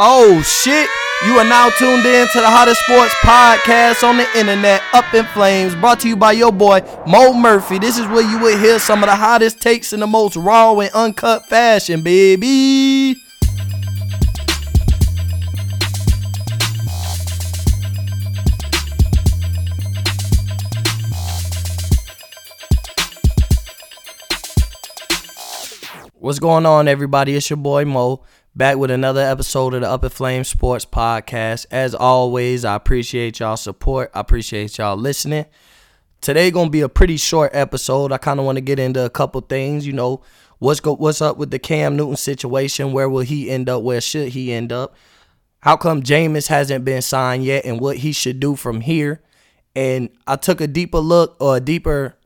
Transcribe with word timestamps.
Oh 0.00 0.40
shit! 0.42 0.88
You 1.26 1.38
are 1.38 1.44
now 1.44 1.70
tuned 1.70 2.06
in 2.06 2.28
to 2.28 2.40
the 2.40 2.46
hottest 2.46 2.80
sports 2.84 3.12
podcast 3.16 4.08
on 4.08 4.16
the 4.16 4.38
internet, 4.38 4.80
Up 4.92 5.12
in 5.12 5.24
Flames, 5.26 5.74
brought 5.74 5.98
to 6.00 6.08
you 6.08 6.14
by 6.14 6.30
your 6.30 6.52
boy 6.52 6.82
Mo 7.04 7.32
Murphy. 7.32 7.80
This 7.80 7.98
is 7.98 8.06
where 8.06 8.22
you 8.22 8.38
will 8.38 8.56
hear 8.56 8.78
some 8.78 9.02
of 9.02 9.08
the 9.08 9.16
hottest 9.16 9.60
takes 9.60 9.92
in 9.92 9.98
the 9.98 10.06
most 10.06 10.36
raw 10.36 10.78
and 10.78 10.92
uncut 10.92 11.46
fashion, 11.48 12.02
baby. 12.02 13.16
What's 26.20 26.38
going 26.38 26.66
on, 26.66 26.86
everybody? 26.86 27.34
It's 27.34 27.50
your 27.50 27.56
boy 27.56 27.84
Mo, 27.84 28.22
back 28.58 28.76
with 28.76 28.90
another 28.90 29.20
episode 29.20 29.72
of 29.72 29.82
the 29.82 29.88
Up 29.88 30.02
in 30.02 30.10
Flames 30.10 30.48
Sports 30.48 30.84
Podcast. 30.84 31.64
As 31.70 31.94
always, 31.94 32.64
I 32.64 32.74
appreciate 32.74 33.38
y'all 33.38 33.56
support. 33.56 34.10
I 34.12 34.18
appreciate 34.18 34.76
y'all 34.78 34.96
listening. 34.96 35.46
Today 36.20 36.50
gonna 36.50 36.68
be 36.68 36.80
a 36.80 36.88
pretty 36.88 37.18
short 37.18 37.52
episode. 37.54 38.10
I 38.10 38.18
kind 38.18 38.40
of 38.40 38.46
want 38.46 38.56
to 38.56 38.60
get 38.60 38.80
into 38.80 39.04
a 39.04 39.10
couple 39.10 39.40
things. 39.42 39.86
You 39.86 39.92
know, 39.92 40.22
what's 40.58 40.80
go 40.80 40.96
what's 40.96 41.22
up 41.22 41.36
with 41.36 41.52
the 41.52 41.60
Cam 41.60 41.96
Newton 41.96 42.16
situation? 42.16 42.90
Where 42.90 43.08
will 43.08 43.22
he 43.22 43.48
end 43.48 43.68
up? 43.68 43.84
Where 43.84 44.00
should 44.00 44.30
he 44.30 44.52
end 44.52 44.72
up? 44.72 44.96
How 45.60 45.76
come 45.76 46.02
Jameis 46.02 46.48
hasn't 46.48 46.84
been 46.84 47.00
signed 47.00 47.44
yet, 47.44 47.64
and 47.64 47.78
what 47.78 47.98
he 47.98 48.10
should 48.10 48.40
do 48.40 48.56
from 48.56 48.80
here? 48.80 49.22
And 49.76 50.08
I 50.26 50.34
took 50.34 50.60
a 50.60 50.66
deeper 50.66 50.98
look 50.98 51.36
or 51.38 51.58
a 51.58 51.60
deeper 51.60 52.16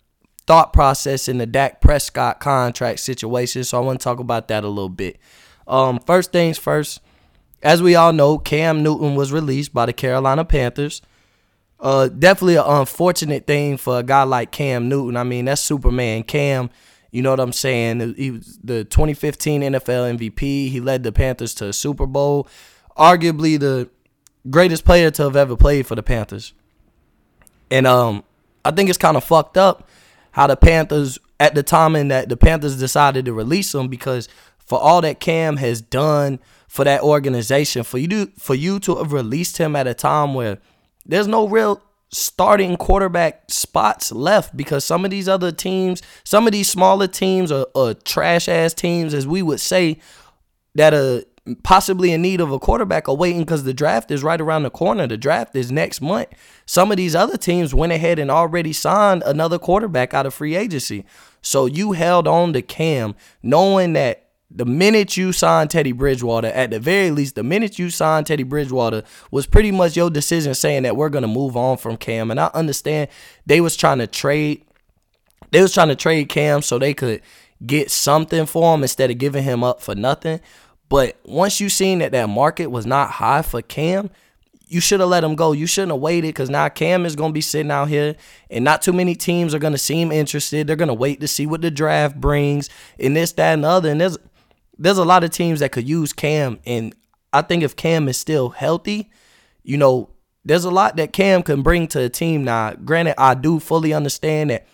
thought 0.47 0.73
process 0.73 1.29
in 1.29 1.37
the 1.37 1.47
Dak 1.47 1.83
Prescott 1.83 2.41
contract 2.41 3.01
situation. 3.01 3.65
So 3.65 3.77
I 3.77 3.85
want 3.85 4.01
to 4.01 4.05
talk 4.05 4.19
about 4.19 4.49
that 4.49 4.65
a 4.65 4.69
little 4.69 4.89
bit. 4.89 5.19
Um, 5.67 5.99
first 6.01 6.33
things 6.33 6.59
first, 6.59 7.01
as 7.63 7.83
we 7.83 7.95
all 7.95 8.13
know, 8.13 8.39
Cam 8.39 8.83
Newton 8.83 9.15
was 9.15 9.33
released 9.33 9.73
by 9.73 9.87
the 9.87 9.93
Carolina 9.93 10.45
Panthers. 10.45 11.03
Uh, 11.79 12.09
definitely 12.09 12.57
an 12.57 12.65
unfortunate 12.67 13.47
thing 13.47 13.77
for 13.77 13.99
a 13.99 14.03
guy 14.03 14.23
like 14.23 14.53
Cam 14.53 14.89
Newton. 14.89 15.17
I 15.17 15.25
mean, 15.25 15.47
that's 15.47 15.61
Superman 15.61 16.23
Cam. 16.23 16.71
You 17.11 17.23
know 17.23 17.31
what 17.31 17.41
I'm 17.41 17.53
saying? 17.53 18.15
He 18.17 18.31
was 18.31 18.59
the 18.63 18.85
2015 18.85 19.63
NFL 19.63 20.19
MVP. 20.19 20.71
He 20.71 20.81
led 20.81 21.03
the 21.03 21.13
Panthers 21.13 21.55
to 21.55 21.67
a 21.67 21.73
Super 21.73 22.07
Bowl. 22.07 22.49
Arguably 22.97 23.59
the 23.59 23.91
greatest 24.49 24.85
player 24.85 25.11
to 25.11 25.25
have 25.25 25.37
ever 25.37 25.57
played 25.57 25.87
for 25.87 25.95
the 25.95 26.03
Panthers. 26.03 26.53
And 27.71 27.87
um, 27.87 28.25
I 28.65 28.71
think 28.71 28.89
it's 28.89 28.99
kind 28.99 29.17
of 29.17 29.25
fucked 29.25 29.57
up 29.57 29.89
how 30.33 30.47
the 30.47 30.57
Panthers 30.57 31.19
at 31.39 31.55
the 31.55 31.63
time 31.63 31.97
and 31.97 32.11
that 32.11 32.29
the 32.29 32.37
Panthers 32.37 32.79
decided 32.79 33.25
to 33.25 33.33
release 33.33 33.75
him 33.75 33.89
because 33.89 34.29
for 34.73 34.81
all 34.81 35.03
that 35.03 35.21
Cam 35.21 35.59
has 35.59 35.83
done 35.83 36.39
for 36.67 36.83
that 36.85 37.03
organization, 37.03 37.83
for 37.83 37.99
you 37.99 38.09
to 38.09 38.33
for 38.39 38.55
you 38.55 38.81
to 38.81 38.97
have 38.97 39.13
released 39.13 39.59
him 39.59 39.77
at 39.77 39.87
a 39.87 39.93
time 39.93 40.33
where 40.33 40.57
there's 41.05 41.27
no 41.27 41.47
real 41.47 41.83
starting 42.09 42.79
quarterback 42.79 43.51
spots 43.51 44.13
left 44.13 44.57
because 44.57 44.83
some 44.83 45.05
of 45.05 45.11
these 45.11 45.29
other 45.29 45.53
teams, 45.53 46.01
some 46.25 46.47
of 46.47 46.55
these 46.55 46.71
smaller 46.71 47.07
teams 47.07 47.53
are, 47.53 47.67
are 47.75 47.93
trash 47.93 48.49
ass 48.49 48.73
teams, 48.73 49.13
as 49.13 49.27
we 49.27 49.43
would 49.43 49.61
say, 49.61 50.01
that 50.75 50.95
are 50.95 51.23
possibly 51.63 52.11
in 52.11 52.23
need 52.23 52.41
of 52.41 52.51
a 52.51 52.59
quarterback 52.59 53.11
are 53.11 53.15
waiting 53.15 53.41
because 53.41 53.65
the 53.65 53.75
draft 53.75 54.11
is 54.11 54.23
right 54.23 54.41
around 54.41 54.63
the 54.63 54.71
corner. 54.71 55.07
The 55.07 55.19
draft 55.19 55.55
is 55.55 55.71
next 55.71 56.01
month. 56.01 56.29
Some 56.65 56.91
of 56.91 56.97
these 56.97 57.15
other 57.15 57.37
teams 57.37 57.75
went 57.75 57.93
ahead 57.93 58.19
and 58.19 58.31
already 58.31 58.73
signed 58.73 59.23
another 59.27 59.59
quarterback 59.59 60.15
out 60.15 60.25
of 60.25 60.33
free 60.33 60.57
agency. 60.57 61.05
So 61.43 61.67
you 61.67 61.93
held 61.93 62.27
on 62.27 62.55
to 62.55 62.63
Cam, 62.63 63.15
knowing 63.43 63.93
that 63.93 64.23
the 64.55 64.65
minute 64.65 65.17
you 65.17 65.33
signed 65.33 65.71
Teddy 65.71 65.93
Bridgewater, 65.93 66.49
at 66.49 66.71
the 66.71 66.79
very 66.79 67.11
least, 67.11 67.35
the 67.35 67.43
minute 67.43 67.79
you 67.79 67.91
signed 67.91 68.27
Teddy 68.27 68.43
Bridgewater 68.43 69.03
was 69.31 69.47
pretty 69.47 69.71
much 69.71 69.97
your 69.97 70.11
decision 70.11 70.55
saying 70.55 70.83
that 70.83 70.97
we're 70.97 71.09
gonna 71.09 71.29
move 71.29 71.57
on 71.57 71.77
from 71.77 71.97
Cam. 71.97 72.31
And 72.31 72.39
I 72.39 72.51
understand 72.55 73.09
they 73.47 73.61
was 73.61 73.77
trying 73.77 73.99
to 73.99 74.07
trade, 74.07 74.65
they 75.51 75.63
was 75.63 75.73
trying 75.73 75.89
to 75.89 75.97
trade 75.97 76.29
Cam 76.29 76.63
so 76.63 76.79
they 76.79 76.95
could 76.95 77.23
get 77.65 77.91
something 77.91 78.47
for 78.47 78.75
him 78.75 78.83
instead 78.83 79.11
of 79.11 79.19
giving 79.19 79.45
him 79.45 79.65
up 79.65 79.81
for 79.81 79.95
nothing. 79.95 80.41
But 80.89 81.19
once 81.25 81.61
you 81.61 81.69
seen 81.69 82.01
that 82.01 82.13
that 82.13 82.29
market 82.29 82.67
was 82.67 82.85
not 82.85 83.13
high 83.13 83.43
for 83.43 83.63
Cam, 83.63 84.11
you 84.67 84.81
should 84.81 85.01
have 85.01 85.11
let 85.11 85.23
him 85.23 85.35
go. 85.35 85.53
You 85.53 85.67
shouldn't 85.67 85.93
have 85.93 86.01
waited 86.01 86.29
because 86.29 86.49
now 86.49 86.69
Cam 86.69 87.05
is 87.05 87.15
going 87.15 87.31
to 87.31 87.35
be 87.35 87.43
sitting 87.43 87.71
out 87.71 87.89
here, 87.89 88.17
and 88.51 88.65
not 88.65 88.81
too 88.81 88.93
many 88.95 89.15
teams 89.15 89.55
are 89.55 89.59
going 89.59 89.75
to 89.75 89.79
seem 89.79 90.11
interested. 90.11 90.67
They're 90.67 90.77
going 90.77 90.89
to 90.89 90.95
wait 90.95 91.21
to 91.21 91.29
see 91.29 91.47
what 91.47 91.61
the 91.61 91.71
draft 91.71 92.19
brings, 92.19 92.71
and 92.99 93.15
this, 93.15 93.33
that, 93.33 93.53
and 93.53 93.65
the 93.65 93.69
other. 93.69 93.91
And 93.91 94.01
there's 94.01 94.17
there's 94.83 94.99
a 94.99 95.05
lot 95.05 95.23
of 95.23 95.31
teams 95.31 95.61
that 95.61 95.73
could 95.73 95.89
use 95.89 96.13
Cam, 96.13 96.59
and 96.67 96.95
I 97.33 97.43
think 97.43 97.63
if 97.63 97.77
Cam 97.77 98.09
is 98.09 98.19
still 98.19 98.51
healthy, 98.51 99.11
you 99.63 99.77
know, 99.77 100.11
there's 100.45 100.65
a 100.65 100.71
lot 100.71 100.97
that 100.97 101.13
Cam 101.13 101.43
can 101.43 101.63
bring 101.63 101.87
to 101.89 102.01
a 102.01 102.09
team. 102.09 102.43
Now, 102.43 102.75
granted, 102.75 103.15
I 103.17 103.35
do 103.35 103.61
fully 103.61 103.93
understand 103.93 104.51
that 104.51 104.67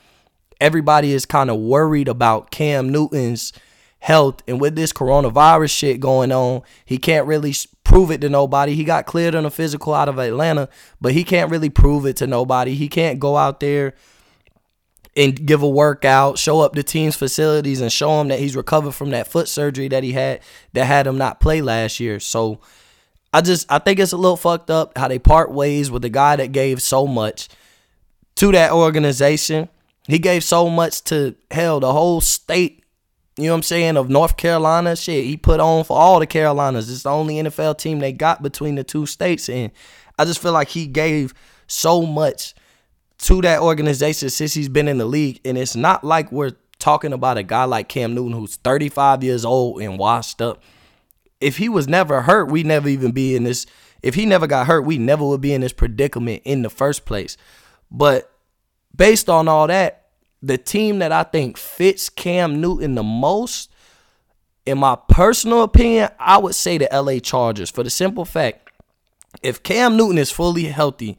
everybody 0.61 1.13
is 1.13 1.27
kind 1.27 1.51
of 1.51 1.59
worried 1.59 2.09
about 2.09 2.51
Cam 2.51 2.89
Newton's 2.89 3.53
health. 3.99 4.43
And 4.49 4.61
with 4.61 4.77
this 4.77 4.95
coronavirus 4.95 5.71
shit 5.71 6.01
going 6.01 6.33
on, 6.33 6.63
he 6.87 6.97
can't 6.97 7.27
really 7.27 7.55
prove 7.85 8.11
it 8.11 8.23
to 8.23 8.31
nobody. 8.31 8.75
He 8.75 8.85
got 8.85 9.05
cleared 9.05 9.35
on 9.35 9.45
a 9.45 9.51
physical 9.51 9.93
out 9.93 10.09
of 10.09 10.19
Atlanta, 10.19 10.71
but 11.03 11.13
he 11.13 11.23
can't 11.23 11.51
really 11.51 11.71
prove 11.71 12.07
it 12.07 12.17
to 12.17 12.27
nobody. 12.27 12.75
He 12.75 12.89
can't 12.89 13.21
go 13.21 13.37
out 13.37 13.61
there 13.61 13.95
and 15.19 15.45
give 15.47 15.63
a 15.63 15.69
workout, 15.69 16.39
show 16.39 16.61
up 16.61 16.75
the 16.75 16.85
team's 16.85 17.17
facilities 17.17 17.81
and 17.81 17.93
show 17.93 18.21
him 18.21 18.29
that 18.29 18.39
he's 18.39 18.55
recovered 18.55 18.93
from 18.93 19.11
that 19.11 19.27
foot 19.27 19.49
surgery 19.49 19.89
that 19.89 20.05
he 20.05 20.13
had 20.13 20.41
that 20.75 20.85
had 20.85 21.09
him 21.09 21.19
not 21.19 21.41
play 21.41 21.61
last 21.61 21.99
year. 21.99 22.21
So 22.21 22.61
I 23.33 23.41
just 23.41 23.71
I 23.71 23.81
think 23.81 23.99
it's 23.99 24.13
a 24.13 24.17
little 24.17 24.37
fucked 24.37 24.71
up 24.71 24.97
how 24.97 25.09
they 25.09 25.19
part 25.19 25.51
ways 25.51 25.91
with 25.91 26.03
the 26.03 26.09
guy 26.09 26.37
that 26.37 26.53
gave 26.53 26.81
so 26.81 27.05
much 27.07 27.49
to 28.37 28.53
that 28.53 28.71
organization. 28.71 29.69
He 30.07 30.21
gave 30.21 30.45
so 30.45 30.71
much 30.71 31.03
to 31.05 31.35
hell 31.51 31.81
the 31.81 31.93
whole 31.93 32.21
state 32.21 32.85
you 33.37 33.45
know 33.45 33.53
what 33.53 33.59
I'm 33.59 33.63
saying, 33.63 33.97
of 33.97 34.11
North 34.11 34.37
Carolina. 34.37 34.97
Shit, 34.97 35.25
he 35.25 35.37
put 35.37 35.61
on 35.61 35.85
for 35.85 35.97
all 35.97 36.19
the 36.19 36.27
Carolinas. 36.27 36.91
It's 36.91 37.05
the 37.05 37.11
only 37.11 37.37
NFL 37.37 37.79
team 37.79 38.01
they 38.01 38.13
got 38.13 38.43
between 38.43 38.75
the 38.75 38.83
two 38.83 39.07
states. 39.07 39.49
And 39.49 39.71
I 40.19 40.25
just 40.25 40.43
feel 40.43 40.51
like 40.53 40.69
he 40.69 40.89
gave 40.89 41.35
so 41.69 42.03
much 42.03 42.55
to 43.19 43.43
that 43.43 43.61
organization 43.61 44.31
since 44.31 44.55
he's 44.55 44.69
been 44.69 44.89
in 44.89 44.99
the 44.99 45.05
league. 45.05 45.41
And 45.45 45.59
it's 45.59 45.77
not 45.77 46.05
like 46.05 46.31
we're 46.31 46.57
talking 46.79 47.13
about 47.13 47.39
a 47.39 47.43
guy 47.43 47.65
like 47.65 47.89
Cam 47.89 48.15
Newton 48.15 48.33
who's 48.33 48.57
35 48.57 49.25
years 49.25 49.45
old 49.45 49.83
and 49.83 49.99
washed 49.99 50.41
up. 50.41 50.63
If 51.41 51.57
he 51.57 51.69
was 51.69 51.89
never 51.89 52.23
hurt, 52.23 52.51
we 52.51 52.63
never 52.63 52.89
even 52.89 53.13
be 53.13 53.37
in 53.37 53.45
this. 53.45 53.67
If 54.03 54.15
he 54.15 54.27
never 54.27 54.47
got 54.47 54.67
hurt, 54.67 54.83
we 54.83 54.99
never 54.99 55.25
would 55.27 55.41
be 55.41 55.53
in 55.53 55.61
this 55.61 55.73
predicament 55.73 56.43
in 56.45 56.63
the 56.63 56.71
first 56.71 57.05
place. 57.05 57.37
But 57.91 58.33
based 58.95 59.29
on 59.29 59.49
all 59.49 59.67
that, 59.67 60.07
the 60.43 60.59
team 60.59 61.01
that 61.01 61.13
I 61.13 61.25
think 61.25 61.57
fits 61.57 62.09
Cam 62.09 62.61
Newton 62.61 62.95
the 62.95 63.03
most, 63.03 63.71
in 64.67 64.79
my 64.79 64.97
personal 65.09 65.63
opinion, 65.63 66.11
I 66.19 66.39
would 66.39 66.55
say 66.55 66.79
the 66.79 66.89
LA 66.93 67.19
Chargers 67.19 67.71
for 67.71 67.83
the 67.83 67.91
simple 67.91 68.25
fact 68.25 68.69
if 69.43 69.63
Cam 69.63 69.97
Newton 69.97 70.19
is 70.19 70.31
fully 70.31 70.65
healthy, 70.65 71.19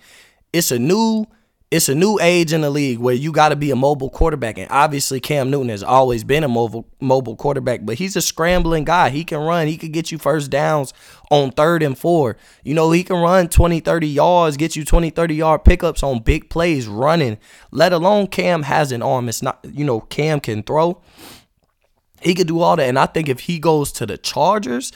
it's 0.51 0.71
a 0.71 0.79
new 0.79 1.25
it's 1.71 1.87
a 1.87 1.93
new 1.93 2.17
age 2.19 2.51
in 2.51 2.61
the 2.61 2.69
league 2.71 2.97
where 2.97 3.13
you 3.13 3.31
got 3.31 3.49
to 3.49 3.55
be 3.55 3.69
a 3.69 3.75
mobile 3.75 4.09
quarterback. 4.09 4.57
And 4.57 4.67
obviously, 4.71 5.19
Cam 5.19 5.51
Newton 5.51 5.69
has 5.69 5.83
always 5.83 6.23
been 6.23 6.43
a 6.43 6.47
mobile 6.47 6.87
mobile 6.99 7.35
quarterback, 7.35 7.81
but 7.85 7.99
he's 7.99 8.15
a 8.15 8.21
scrambling 8.21 8.85
guy. 8.85 9.09
He 9.09 9.23
can 9.23 9.37
run. 9.39 9.67
He 9.67 9.77
can 9.77 9.91
get 9.91 10.11
you 10.11 10.17
first 10.17 10.49
downs 10.49 10.93
on 11.29 11.51
third 11.51 11.83
and 11.83 11.95
four. 11.95 12.37
You 12.63 12.73
know, 12.73 12.89
he 12.91 13.03
can 13.03 13.17
run 13.17 13.49
20, 13.49 13.81
30 13.81 14.07
yards, 14.07 14.57
get 14.57 14.75
you 14.75 14.83
20, 14.83 15.11
30 15.11 15.35
yard 15.35 15.63
pickups 15.63 16.01
on 16.01 16.23
big 16.23 16.49
plays 16.49 16.87
running, 16.87 17.37
let 17.69 17.93
alone 17.93 18.27
Cam 18.27 18.63
has 18.63 18.91
an 18.91 19.03
arm. 19.03 19.29
It's 19.29 19.43
not, 19.43 19.63
you 19.63 19.85
know, 19.85 20.01
Cam 20.01 20.39
can 20.39 20.63
throw. 20.63 21.01
He 22.21 22.33
could 22.33 22.47
do 22.47 22.61
all 22.61 22.77
that. 22.77 22.89
And 22.89 22.97
I 22.97 23.05
think 23.05 23.29
if 23.29 23.41
he 23.41 23.59
goes 23.59 23.91
to 23.93 24.07
the 24.07 24.17
Chargers, 24.17 24.91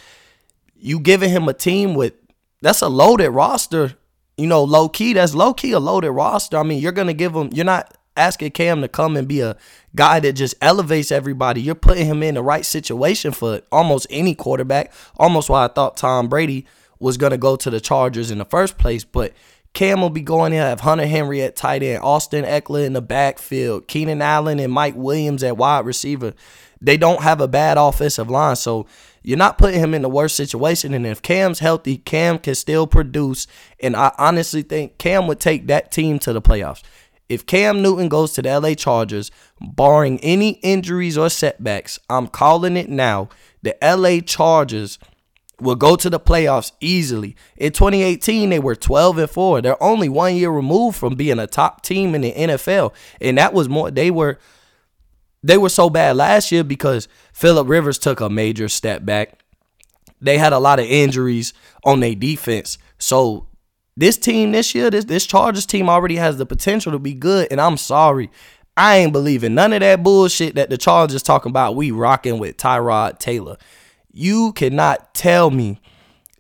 you 0.76 1.00
giving 1.00 1.30
him 1.30 1.48
a 1.48 1.54
team 1.54 1.94
with 1.94 2.14
that's 2.62 2.82
a 2.82 2.90
loaded 2.90 3.30
roster 3.30 3.94
you 4.38 4.48
know, 4.48 4.64
low 4.64 4.90
key, 4.90 5.14
that's 5.14 5.36
low 5.36 5.54
key 5.54 5.72
a 5.72 5.80
loaded 5.80 6.12
roster. 6.12 6.58
I 6.58 6.64
mean, 6.64 6.82
you're 6.82 6.92
gonna 6.92 7.14
give 7.14 7.34
him. 7.34 7.50
You're 7.54 7.66
not 7.66 7.96
asking 8.16 8.52
Cam 8.52 8.82
to 8.82 8.88
come 8.88 9.18
and 9.18 9.28
be 9.28 9.42
a 9.42 9.58
guy 9.96 10.20
that 10.20 10.34
just 10.34 10.56
elevates 10.62 11.12
everybody. 11.12 11.62
You're 11.62 11.76
putting 11.76 12.06
him 12.06 12.24
in 12.24 12.36
the 12.36 12.44
right 12.44 12.66
situation 12.66 13.32
for 13.32 13.62
almost 13.72 14.08
any 14.10 14.36
quarterback. 14.36 14.92
Almost 15.18 15.50
why 15.50 15.66
I 15.66 15.68
thought 15.68 15.98
Tom 15.98 16.28
Brady 16.28 16.66
was 17.00 17.18
gonna 17.18 17.38
go 17.38 17.56
to 17.56 17.70
the 17.70 17.80
Chargers 17.80 18.32
in 18.32 18.38
the 18.38 18.46
first 18.46 18.78
place, 18.78 19.04
but. 19.04 19.34
Cam 19.74 20.02
will 20.02 20.12
be 20.12 20.22
going 20.22 20.52
there. 20.52 20.68
Have 20.68 20.82
Hunter 20.82 21.08
Henry 21.08 21.42
at 21.42 21.56
tight 21.56 21.82
end, 21.82 22.04
Austin 22.04 22.46
Ekeler 22.46 22.86
in 22.86 22.94
the 22.94 23.02
backfield, 23.02 23.88
Keenan 23.88 24.22
Allen 24.22 24.60
and 24.60 24.72
Mike 24.72 24.94
Williams 24.96 25.42
at 25.42 25.58
wide 25.58 25.84
receiver. 25.84 26.36
They 26.80 26.96
don't 26.96 27.24
have 27.24 27.42
a 27.42 27.48
bad 27.48 27.80
offensive 27.80 28.30
line, 28.30 28.56
so 28.56 28.86
you're 29.24 29.38
not 29.38 29.58
putting 29.58 29.80
him 29.80 29.94
in 29.94 30.02
the 30.02 30.10
worst 30.10 30.36
situation. 30.36 30.94
And 30.94 31.08
if 31.08 31.22
Cam's 31.22 31.60
healthy, 31.60 31.98
Cam 31.98 32.38
can 32.38 32.56
still 32.56 32.86
produce. 32.86 33.48
And 33.80 33.96
I 33.96 34.14
honestly 34.18 34.62
think 34.62 34.98
Cam 34.98 35.28
would 35.28 35.40
take 35.40 35.68
that 35.68 35.92
team 35.92 36.20
to 36.20 36.34
the 36.34 36.42
playoffs. 36.42 36.84
If 37.30 37.46
Cam 37.46 37.82
Newton 37.82 38.10
goes 38.10 38.34
to 38.34 38.42
the 38.42 38.60
LA 38.60 38.74
Chargers, 38.74 39.32
barring 39.62 40.20
any 40.20 40.52
injuries 40.62 41.18
or 41.18 41.30
setbacks, 41.30 41.98
I'm 42.10 42.28
calling 42.28 42.78
it 42.78 42.90
now. 42.90 43.30
The 43.62 43.76
LA 43.82 44.20
Chargers 44.20 45.00
will 45.60 45.76
go 45.76 45.96
to 45.96 46.10
the 46.10 46.20
playoffs 46.20 46.74
easily. 46.82 47.36
In 47.56 47.72
2018, 47.72 48.50
they 48.50 48.60
were 48.60 48.76
12 48.76 49.18
and 49.18 49.30
4. 49.30 49.62
They're 49.62 49.82
only 49.82 50.10
one 50.10 50.36
year 50.36 50.52
removed 50.52 50.98
from 50.98 51.16
being 51.16 51.40
a 51.40 51.48
top 51.48 51.82
team 51.82 52.14
in 52.14 52.22
the 52.22 52.34
NFL. 52.34 52.94
And 53.22 53.38
that 53.38 53.54
was 53.54 53.70
more 53.70 53.90
they 53.90 54.12
were 54.12 54.38
they 55.44 55.58
were 55.58 55.70
so 55.70 55.90
bad 55.90 56.16
last 56.16 56.52
year 56.52 56.64
because 56.64 57.08
Philip 57.34 57.68
Rivers 57.68 58.00
took 58.00 58.22
a 58.22 58.30
major 58.30 58.70
step 58.70 59.06
back. 59.06 59.44
They 60.22 60.38
had 60.38 60.54
a 60.54 60.60
lot 60.60 60.80
of 60.80 60.86
injuries 60.86 61.54
on 61.84 62.00
their 62.00 62.16
defense. 62.16 62.78
So 62.98 63.48
this 63.98 64.18
team 64.18 64.54
this 64.54 64.74
year, 64.74 64.90
this 64.90 65.06
this 65.06 65.26
Chargers 65.26 65.66
team 65.66 65.90
already 65.90 66.16
has 66.16 66.38
the 66.38 66.46
potential 66.46 66.94
to 66.94 67.00
be 67.00 67.14
good. 67.14 67.50
And 67.52 67.60
I'm 67.60 67.78
sorry. 67.78 68.32
I 68.76 68.98
ain't 68.98 69.14
believing 69.14 69.54
none 69.54 69.74
of 69.74 69.82
that 69.82 70.02
bullshit 70.02 70.56
that 70.56 70.70
the 70.70 70.78
Chargers 70.78 71.22
talking 71.22 71.52
about. 71.52 71.76
We 71.76 71.92
rocking 71.92 72.40
with 72.40 72.58
Tyrod 72.58 73.20
Taylor. 73.20 73.58
You 74.12 74.54
cannot 74.54 75.14
tell 75.14 75.52
me 75.52 75.80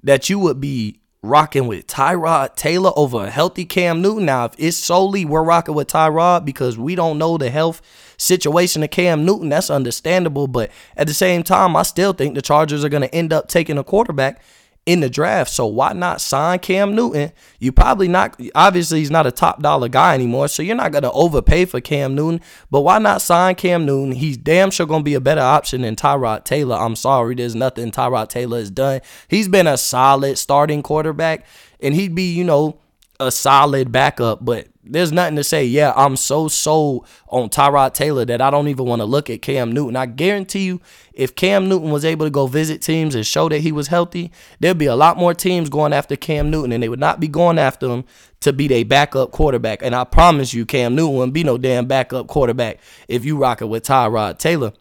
that 0.01 0.29
you 0.29 0.39
would 0.39 0.59
be 0.59 0.99
rocking 1.23 1.67
with 1.67 1.87
Tyrod 1.87 2.55
Taylor 2.55 2.91
over 2.95 3.25
a 3.25 3.29
healthy 3.29 3.65
Cam 3.65 4.01
Newton. 4.01 4.25
Now, 4.25 4.45
if 4.45 4.55
it's 4.57 4.77
solely 4.77 5.25
we're 5.25 5.43
rocking 5.43 5.73
with 5.73 5.87
Tyrod 5.87 6.45
because 6.45 6.77
we 6.77 6.95
don't 6.95 7.17
know 7.17 7.37
the 7.37 7.49
health 7.49 7.81
situation 8.17 8.83
of 8.83 8.91
Cam 8.91 9.25
Newton, 9.25 9.49
that's 9.49 9.69
understandable. 9.69 10.47
But 10.47 10.69
at 10.97 11.07
the 11.07 11.13
same 11.13 11.41
time, 11.41 11.75
I 11.75 11.83
still 11.83 12.13
think 12.13 12.35
the 12.35 12.41
Chargers 12.41 12.83
are 12.83 12.89
going 12.89 13.01
to 13.01 13.15
end 13.15 13.31
up 13.31 13.47
taking 13.47 13.77
a 13.77 13.83
quarterback 13.83 14.41
in 14.85 14.99
the 14.99 15.09
draft. 15.09 15.49
So 15.49 15.65
why 15.65 15.93
not 15.93 16.19
sign 16.19 16.59
Cam 16.59 16.93
Newton? 16.93 17.31
You 17.59 17.71
probably 17.71 18.07
not 18.07 18.39
obviously 18.53 18.99
he's 18.99 19.11
not 19.11 19.27
a 19.27 19.31
top 19.31 19.61
dollar 19.61 19.87
guy 19.87 20.13
anymore, 20.13 20.47
so 20.47 20.61
you're 20.61 20.75
not 20.75 20.91
gonna 20.91 21.11
overpay 21.11 21.65
for 21.65 21.79
Cam 21.79 22.15
Newton. 22.15 22.41
But 22.69 22.81
why 22.81 22.99
not 22.99 23.21
sign 23.21 23.55
Cam 23.55 23.85
Newton? 23.85 24.13
He's 24.13 24.37
damn 24.37 24.71
sure 24.71 24.85
gonna 24.85 25.03
be 25.03 25.13
a 25.13 25.21
better 25.21 25.41
option 25.41 25.81
than 25.81 25.95
Tyrod 25.95 26.43
Taylor. 26.43 26.75
I'm 26.75 26.95
sorry, 26.95 27.35
there's 27.35 27.55
nothing 27.55 27.91
Tyrod 27.91 28.29
Taylor 28.29 28.59
has 28.59 28.71
done. 28.71 29.01
He's 29.27 29.47
been 29.47 29.67
a 29.67 29.77
solid 29.77 30.37
starting 30.37 30.83
quarterback, 30.83 31.45
and 31.79 31.93
he'd 31.95 32.15
be, 32.15 32.33
you 32.33 32.43
know, 32.43 32.79
a 33.19 33.31
solid 33.31 33.91
backup, 33.91 34.43
but 34.43 34.67
there's 34.83 35.11
nothing 35.11 35.35
to 35.37 35.43
say. 35.43 35.65
Yeah, 35.65 35.93
I'm 35.95 36.15
so 36.15 36.47
sold 36.47 37.07
on 37.29 37.49
Tyrod 37.49 37.93
Taylor 37.93 38.25
that 38.25 38.41
I 38.41 38.49
don't 38.49 38.67
even 38.67 38.85
want 38.85 39.01
to 39.01 39.05
look 39.05 39.29
at 39.29 39.41
Cam 39.41 39.71
Newton. 39.71 39.95
I 39.95 40.05
guarantee 40.07 40.65
you, 40.65 40.81
if 41.13 41.35
Cam 41.35 41.69
Newton 41.69 41.91
was 41.91 42.03
able 42.03 42.25
to 42.25 42.29
go 42.29 42.47
visit 42.47 42.81
teams 42.81 43.15
and 43.15 43.25
show 43.25 43.47
that 43.49 43.59
he 43.59 43.71
was 43.71 43.87
healthy, 43.87 44.31
there'd 44.59 44.77
be 44.77 44.87
a 44.87 44.95
lot 44.95 45.17
more 45.17 45.33
teams 45.33 45.69
going 45.69 45.93
after 45.93 46.15
Cam 46.15 46.49
Newton, 46.49 46.71
and 46.71 46.83
they 46.83 46.89
would 46.89 46.99
not 46.99 47.19
be 47.19 47.27
going 47.27 47.59
after 47.59 47.87
him 47.87 48.03
to 48.41 48.51
be 48.51 48.67
their 48.67 48.83
backup 48.83 49.31
quarterback. 49.31 49.81
And 49.81 49.95
I 49.95 50.03
promise 50.03 50.53
you, 50.53 50.65
Cam 50.65 50.95
Newton 50.95 51.15
wouldn't 51.15 51.33
be 51.33 51.43
no 51.43 51.57
damn 51.57 51.85
backup 51.85 52.27
quarterback 52.27 52.79
if 53.07 53.23
you 53.23 53.37
rock 53.37 53.61
it 53.61 53.65
with 53.65 53.85
Tyrod 53.85 54.37
Taylor. 54.37 54.73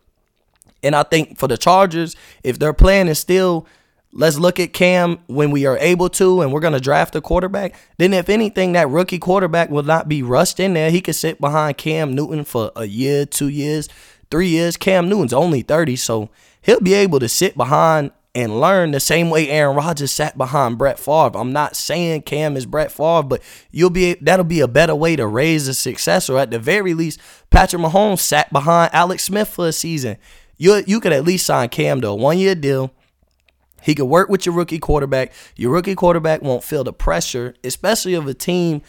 And 0.83 0.97
I 0.97 1.05
think 1.05 1.39
for 1.39 1.47
the 1.47 1.57
Chargers, 1.57 2.17
if 2.43 2.59
their 2.59 2.73
plan 2.73 3.07
is 3.07 3.21
still 3.21 3.69
Let's 4.15 4.39
look 4.39 4.61
at 4.61 4.75
Cam 4.75 5.21
when 5.27 5.51
we 5.51 5.65
are 5.65 5.79
able 5.79 6.11
to, 6.11 6.43
and 6.43 6.53
we're 6.53 6.61
going 6.61 6.75
to 6.75 6.81
draft 6.81 7.17
a 7.17 7.23
quarterback. 7.23 7.75
Then, 7.97 8.13
if 8.13 8.29
anything, 8.29 8.73
that 8.73 8.91
rookie 8.91 9.19
quarterback 9.19 9.71
will 9.71 9.85
not 9.85 10.07
be 10.07 10.23
rushed 10.23 10.61
in 10.61 10.75
there. 10.75 10.91
He 10.91 11.01
could 11.01 11.15
sit 11.15 11.41
behind 11.41 11.79
Cam 11.79 12.15
Newton 12.15 12.45
for 12.45 12.73
a 12.77 12.85
year, 12.85 13.25
two 13.25 13.49
years, 13.49 13.89
three 14.31 14.49
years. 14.49 14.77
Cam 14.77 15.09
Newton's 15.09 15.33
only 15.33 15.63
30, 15.63 15.97
so 15.97 16.29
he'll 16.61 16.81
be 16.81 16.93
able 16.93 17.21
to 17.21 17.29
sit 17.29 17.57
behind 17.57 18.11
and 18.35 18.61
learn 18.61 18.91
the 18.91 19.01
same 19.01 19.31
way 19.31 19.49
Aaron 19.49 19.77
Rodgers 19.77 20.13
sat 20.13 20.37
behind 20.37 20.77
Brett 20.77 20.99
Favre. 20.99 21.39
I'm 21.39 21.53
not 21.53 21.75
saying 21.75 22.23
Cam 22.23 22.55
is 22.57 22.67
Brett 22.67 22.93
Favre, 22.93 23.23
but 23.23 23.43
you'll 23.71 23.91
be 23.91 24.15
that'll 24.15 24.45
be 24.45 24.61
a 24.61 24.69
better 24.69 24.95
way 24.95 25.17
to 25.17 25.27
raise 25.27 25.69
a 25.69 25.75
successor. 25.75 26.37
At 26.37 26.51
the 26.51 26.59
very 26.59 26.93
least, 26.93 27.19
Patrick 27.49 27.81
Mahomes 27.81 28.21
sat 28.21 28.53
behind 28.53 28.93
Alex 28.95 29.25
Smith 29.25 29.49
for 29.49 29.69
a 29.69 29.73
season. 29.73 30.19
You 30.59 30.83
you 30.87 31.01
could 31.01 31.13
at 31.13 31.25
least 31.25 31.47
sign 31.47 31.71
Cam 31.71 32.03
to 32.03 32.09
a 32.09 32.15
one 32.15 32.39
year 32.39 32.55
deal 32.55 32.93
he 33.83 33.95
could 33.95 34.07
work 34.07 34.29
with 34.29 34.47
your 34.47 34.55
rookie 34.55 34.79
quarterback. 34.79 35.33
Your 35.57 35.73
rookie 35.73 35.95
quarterback 35.95 36.43
won't 36.43 36.65
feel 36.65 36.85
the 36.85 36.93
pressure, 36.93 37.55
especially 37.65 38.15
of 38.15 38.27
a 38.27 38.35
team 38.35 38.83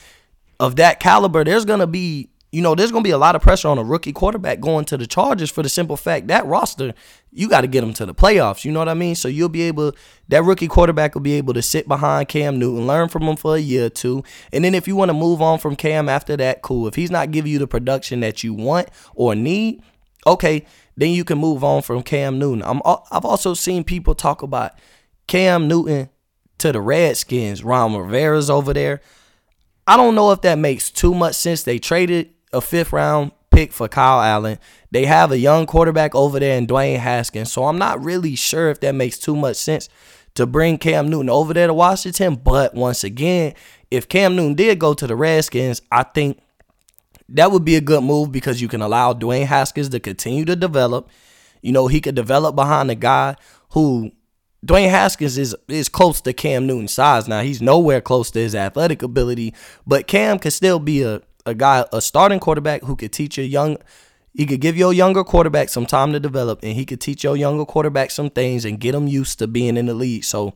of 0.60 0.76
that 0.78 1.00
caliber. 1.00 1.44
There's 1.44 1.66
going 1.66 1.80
to 1.80 1.88
be, 1.88 2.30
you 2.52 2.62
know, 2.62 2.76
there's 2.76 2.92
going 2.92 3.04
to 3.04 3.08
be 3.08 3.12
a 3.12 3.18
lot 3.18 3.36
of 3.36 3.42
pressure 3.42 3.68
on 3.68 3.80
a 3.80 3.84
rookie 3.84 4.14
quarterback 4.14 4.60
going 4.60 4.86
to 4.86 4.98
the 4.98 5.08
Chargers 5.08 5.50
for 5.50 5.64
the 5.64 5.70
simple 5.70 5.98
fact 5.98 6.28
that 6.28 6.46
roster, 6.46 6.94
you 7.32 7.50
got 7.50 7.62
to 7.62 7.68
get 7.68 7.82
them 7.82 7.94
to 7.94 8.06
the 8.06 8.14
playoffs. 8.14 8.64
You 8.64 8.72
know 8.72 8.78
what 8.80 8.90
I 8.90 8.94
mean? 8.94 9.16
So 9.16 9.28
you'll 9.28 9.50
be 9.50 9.64
able, 9.64 9.94
that 10.28 10.44
rookie 10.44 10.68
quarterback 10.68 11.16
will 11.16 11.22
be 11.22 11.34
able 11.34 11.56
to 11.56 11.64
sit 11.64 11.88
behind 11.88 12.30
Cam 12.30 12.60
Newton, 12.60 12.86
learn 12.86 13.10
from 13.10 13.24
him 13.24 13.36
for 13.36 13.56
a 13.56 13.60
year 13.60 13.88
or 13.88 13.90
two. 13.90 14.24
And 14.52 14.64
then 14.64 14.76
if 14.76 14.88
you 14.88 14.96
want 14.96 15.10
to 15.10 15.14
move 15.14 15.42
on 15.42 15.58
from 15.58 15.76
Cam 15.76 16.08
after 16.08 16.38
that, 16.38 16.62
cool. 16.62 16.88
If 16.88 16.94
he's 16.94 17.10
not 17.10 17.32
giving 17.32 17.52
you 17.52 17.58
the 17.58 17.68
production 17.68 18.20
that 18.20 18.44
you 18.44 18.54
want 18.54 18.90
or 19.16 19.34
need, 19.34 19.82
okay, 20.28 20.66
then 20.96 21.12
you 21.12 21.24
can 21.24 21.38
move 21.38 21.64
on 21.64 21.82
from 21.82 22.04
Cam 22.04 22.40
Newton. 22.40 22.64
I'm 22.64 22.82
I've 22.86 23.26
also 23.26 23.54
seen 23.54 23.84
people 23.84 24.16
talk 24.16 24.42
about 24.42 24.74
Cam 25.28 25.68
Newton 25.68 26.10
to 26.60 26.72
the 26.72 26.82
Redskins. 26.82 27.64
Ron 27.64 27.96
Rivera's 27.96 28.50
over 28.50 28.74
there. 28.74 29.02
I 29.86 29.98
don't 29.98 30.16
know 30.16 30.32
if 30.32 30.42
that 30.42 30.58
makes 30.58 30.90
too 30.90 31.14
much 31.14 31.36
sense. 31.36 31.64
They 31.64 31.80
traded 31.80 32.30
a 32.54 32.62
fifth 32.62 32.94
round 32.94 33.32
pick 33.52 33.74
for 33.74 33.88
Kyle 33.88 34.22
Allen. 34.22 34.60
They 34.92 35.06
have 35.06 35.32
a 35.32 35.38
young 35.38 35.66
quarterback 35.66 36.16
over 36.16 36.40
there 36.40 36.58
in 36.58 36.68
Dwayne 36.68 37.00
Haskins. 37.00 37.52
So 37.52 37.66
I'm 37.66 37.78
not 37.78 38.04
really 38.04 38.36
sure 38.36 38.70
if 38.70 38.80
that 38.82 38.96
makes 38.96 39.18
too 39.18 39.36
much 39.36 39.58
sense 39.58 39.90
to 40.36 40.46
bring 40.46 40.78
Cam 40.78 41.10
Newton 41.10 41.30
over 41.30 41.54
there 41.54 41.68
to 41.68 41.74
Washington. 41.74 42.36
But 42.36 42.74
once 42.74 43.04
again, 43.04 43.54
if 43.92 44.08
Cam 44.08 44.36
Newton 44.36 44.56
did 44.56 44.80
go 44.80 44.94
to 44.94 45.06
the 45.06 45.16
Redskins, 45.16 45.82
I 45.92 46.04
think 46.04 46.40
that 47.30 47.52
would 47.52 47.66
be 47.66 47.76
a 47.76 47.82
good 47.82 48.04
move 48.04 48.32
because 48.32 48.62
you 48.62 48.68
can 48.68 48.82
allow 48.82 49.14
Dwayne 49.14 49.46
Haskins 49.46 49.90
to 49.90 50.00
continue 50.00 50.46
to 50.46 50.56
develop. 50.56 51.10
You 51.62 51.72
know, 51.72 51.88
he 51.88 52.02
could 52.02 52.16
develop 52.16 52.56
behind 52.56 52.92
a 52.92 52.96
guy 52.96 53.36
who 53.72 54.12
Dwayne 54.66 54.90
Haskins 54.90 55.38
is 55.38 55.56
is 55.68 55.90
close 55.90 56.22
to 56.22 56.34
Cam 56.34 56.68
Newton's 56.68 56.94
size. 56.94 57.28
Now 57.28 57.42
he's 57.42 57.62
nowhere 57.62 58.02
close 58.02 58.32
to 58.32 58.40
his 58.40 58.56
athletic 58.56 59.02
ability, 59.02 59.54
but 59.86 60.08
Cam 60.08 60.40
could 60.40 60.54
still 60.54 60.80
be 60.80 61.04
a, 61.04 61.22
a 61.46 61.54
guy, 61.54 61.86
a 61.92 62.02
starting 62.02 62.40
quarterback 62.40 62.84
who 62.84 62.96
could 62.96 63.12
teach 63.12 63.38
a 63.38 63.44
young 63.44 63.78
he 64.34 64.48
could 64.48 64.62
give 64.62 64.76
your 64.76 64.94
younger 64.94 65.24
quarterback 65.24 65.70
some 65.70 65.86
time 65.86 66.12
to 66.12 66.20
develop 66.20 66.60
and 66.64 66.74
he 66.74 66.86
could 66.86 67.00
teach 67.00 67.24
your 67.24 67.38
younger 67.38 67.66
quarterback 67.66 68.10
some 68.10 68.32
things 68.32 68.66
and 68.66 68.80
get 68.80 68.94
them 68.94 69.08
used 69.08 69.38
to 69.40 69.48
being 69.48 69.78
in 69.78 69.86
the 69.86 69.94
league. 69.94 70.24
So 70.24 70.54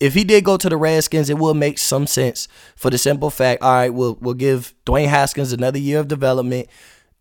if 0.00 0.14
he 0.14 0.24
did 0.24 0.44
go 0.44 0.56
to 0.56 0.68
the 0.68 0.76
Redskins, 0.76 1.30
it 1.30 1.38
will 1.38 1.54
make 1.54 1.78
some 1.78 2.06
sense 2.06 2.48
for 2.76 2.90
the 2.90 2.98
simple 2.98 3.30
fact, 3.30 3.62
all 3.62 3.72
right, 3.72 3.94
we'll 3.94 4.18
we'll 4.20 4.34
give 4.34 4.74
Dwayne 4.86 5.08
Haskins 5.08 5.52
another 5.52 5.78
year 5.78 6.00
of 6.00 6.08
development. 6.08 6.68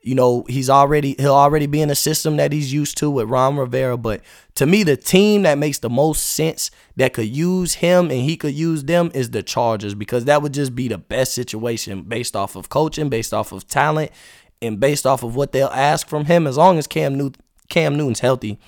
You 0.02 0.16
know, 0.16 0.44
he's 0.50 0.70
already 0.70 1.16
he'll 1.18 1.34
already 1.36 1.66
be 1.66 1.82
in 1.82 1.90
a 1.90 1.96
system 1.96 2.36
that 2.38 2.52
he's 2.52 2.74
used 2.74 2.98
to 2.98 3.10
with 3.10 3.30
Ron 3.30 3.56
Rivera. 3.56 3.98
But 3.98 4.22
to 4.56 4.66
me, 4.66 4.84
the 4.84 4.98
team 4.98 5.44
that 5.44 5.58
makes 5.58 5.80
the 5.80 5.90
most 5.90 6.24
sense 6.24 6.72
that 6.98 7.14
could 7.14 7.28
use 7.30 7.76
him 7.76 8.12
and 8.12 8.22
he 8.22 8.36
could 8.36 8.54
use 8.54 8.84
them 8.84 9.12
is 9.14 9.30
the 9.30 9.44
Chargers 9.44 9.96
because 9.96 10.26
that 10.26 10.42
would 10.42 10.54
just 10.54 10.76
be 10.76 10.90
the 10.90 10.98
best 10.98 11.34
situation 11.34 12.02
based 12.02 12.36
off 12.36 12.58
of 12.58 12.68
coaching, 12.68 13.08
based 13.08 13.34
off 13.34 13.54
of 13.54 13.66
talent, 13.68 14.12
and 14.62 14.80
based 14.80 15.06
off 15.06 15.24
of 15.24 15.36
what 15.36 15.54
they'll 15.54 15.68
ask 15.68 16.08
from 16.08 16.26
him. 16.26 16.48
As 16.48 16.58
long 16.58 16.78
as 16.78 16.88
Cam 16.88 17.16
Newton 17.16 17.42
Cam 17.70 17.96
Newton's 17.96 18.20
healthy, 18.20 18.60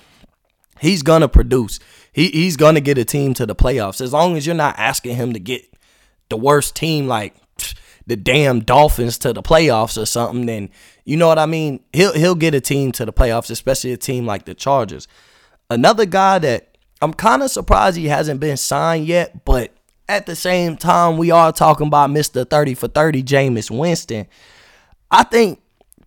he's 0.80 1.02
gonna 1.02 1.28
produce. 1.28 1.78
He 2.16 2.28
he's 2.28 2.56
gonna 2.56 2.80
get 2.80 2.96
a 2.96 3.04
team 3.04 3.34
to 3.34 3.44
the 3.44 3.54
playoffs 3.54 4.00
as 4.00 4.10
long 4.10 4.38
as 4.38 4.46
you're 4.46 4.56
not 4.56 4.78
asking 4.78 5.16
him 5.16 5.34
to 5.34 5.38
get 5.38 5.70
the 6.30 6.38
worst 6.38 6.74
team 6.74 7.06
like 7.06 7.34
the 8.06 8.16
damn 8.16 8.60
Dolphins 8.60 9.18
to 9.18 9.34
the 9.34 9.42
playoffs 9.42 10.00
or 10.00 10.06
something. 10.06 10.46
Then 10.46 10.70
you 11.04 11.18
know 11.18 11.28
what 11.28 11.38
I 11.38 11.44
mean. 11.44 11.80
He'll 11.92 12.14
he'll 12.14 12.34
get 12.34 12.54
a 12.54 12.60
team 12.62 12.90
to 12.92 13.04
the 13.04 13.12
playoffs, 13.12 13.50
especially 13.50 13.92
a 13.92 13.98
team 13.98 14.24
like 14.24 14.46
the 14.46 14.54
Chargers. 14.54 15.06
Another 15.68 16.06
guy 16.06 16.38
that 16.38 16.78
I'm 17.02 17.12
kind 17.12 17.42
of 17.42 17.50
surprised 17.50 17.98
he 17.98 18.08
hasn't 18.08 18.40
been 18.40 18.56
signed 18.56 19.06
yet, 19.06 19.44
but 19.44 19.74
at 20.08 20.24
the 20.24 20.36
same 20.36 20.78
time, 20.78 21.18
we 21.18 21.30
are 21.30 21.52
talking 21.52 21.88
about 21.88 22.08
Mr. 22.08 22.48
30 22.48 22.72
for 22.76 22.88
30, 22.88 23.24
Jameis 23.24 23.70
Winston. 23.70 24.26
I 25.10 25.22
think 25.24 25.60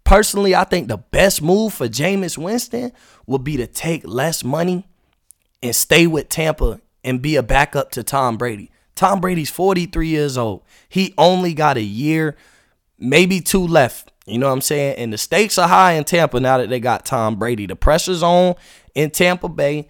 personally, 0.04 0.56
I 0.56 0.63
think 0.63 0.88
the 0.88 0.98
best 0.98 1.44
move 1.44 1.75
for 1.75 1.88
Jameis 1.88 2.36
Winston 2.36 2.94
would 3.28 3.44
be 3.44 3.58
to 3.58 3.68
take 3.68 4.08
less 4.08 4.44
money 4.44 4.88
and 5.62 5.75
stay 5.75 6.08
with 6.08 6.30
Tampa 6.30 6.82
and 7.04 7.22
be 7.22 7.36
a 7.36 7.44
backup 7.44 7.92
to 7.92 8.04
Tom 8.04 8.38
Brady. 8.38 8.72
Tom 8.96 9.22
Brady's 9.22 9.50
43 9.50 10.08
years 10.08 10.38
old. 10.38 10.63
He 10.89 11.13
only 11.18 11.54
got 11.54 11.78
a 11.78 11.82
year, 11.82 12.36
maybe 12.98 13.39
two 13.39 13.66
left. 13.66 14.12
You 14.25 14.38
know 14.38 14.48
what 14.48 14.54
I'm 14.54 14.62
saying? 14.62 14.98
And 14.98 15.13
the 15.13 15.18
stakes 15.18 15.58
are 15.58 15.68
high 15.68 15.94
in 15.94 16.04
Tampa 16.04 16.39
now 16.39 16.58
that 16.58 16.70
they 16.70 16.80
got 16.80 17.06
Tom 17.06 17.38
Brady. 17.38 17.66
The 17.66 17.75
pressure's 17.75 18.22
on 18.22 18.56
in 18.94 19.10
Tampa 19.12 19.50
Bay. 19.50 19.88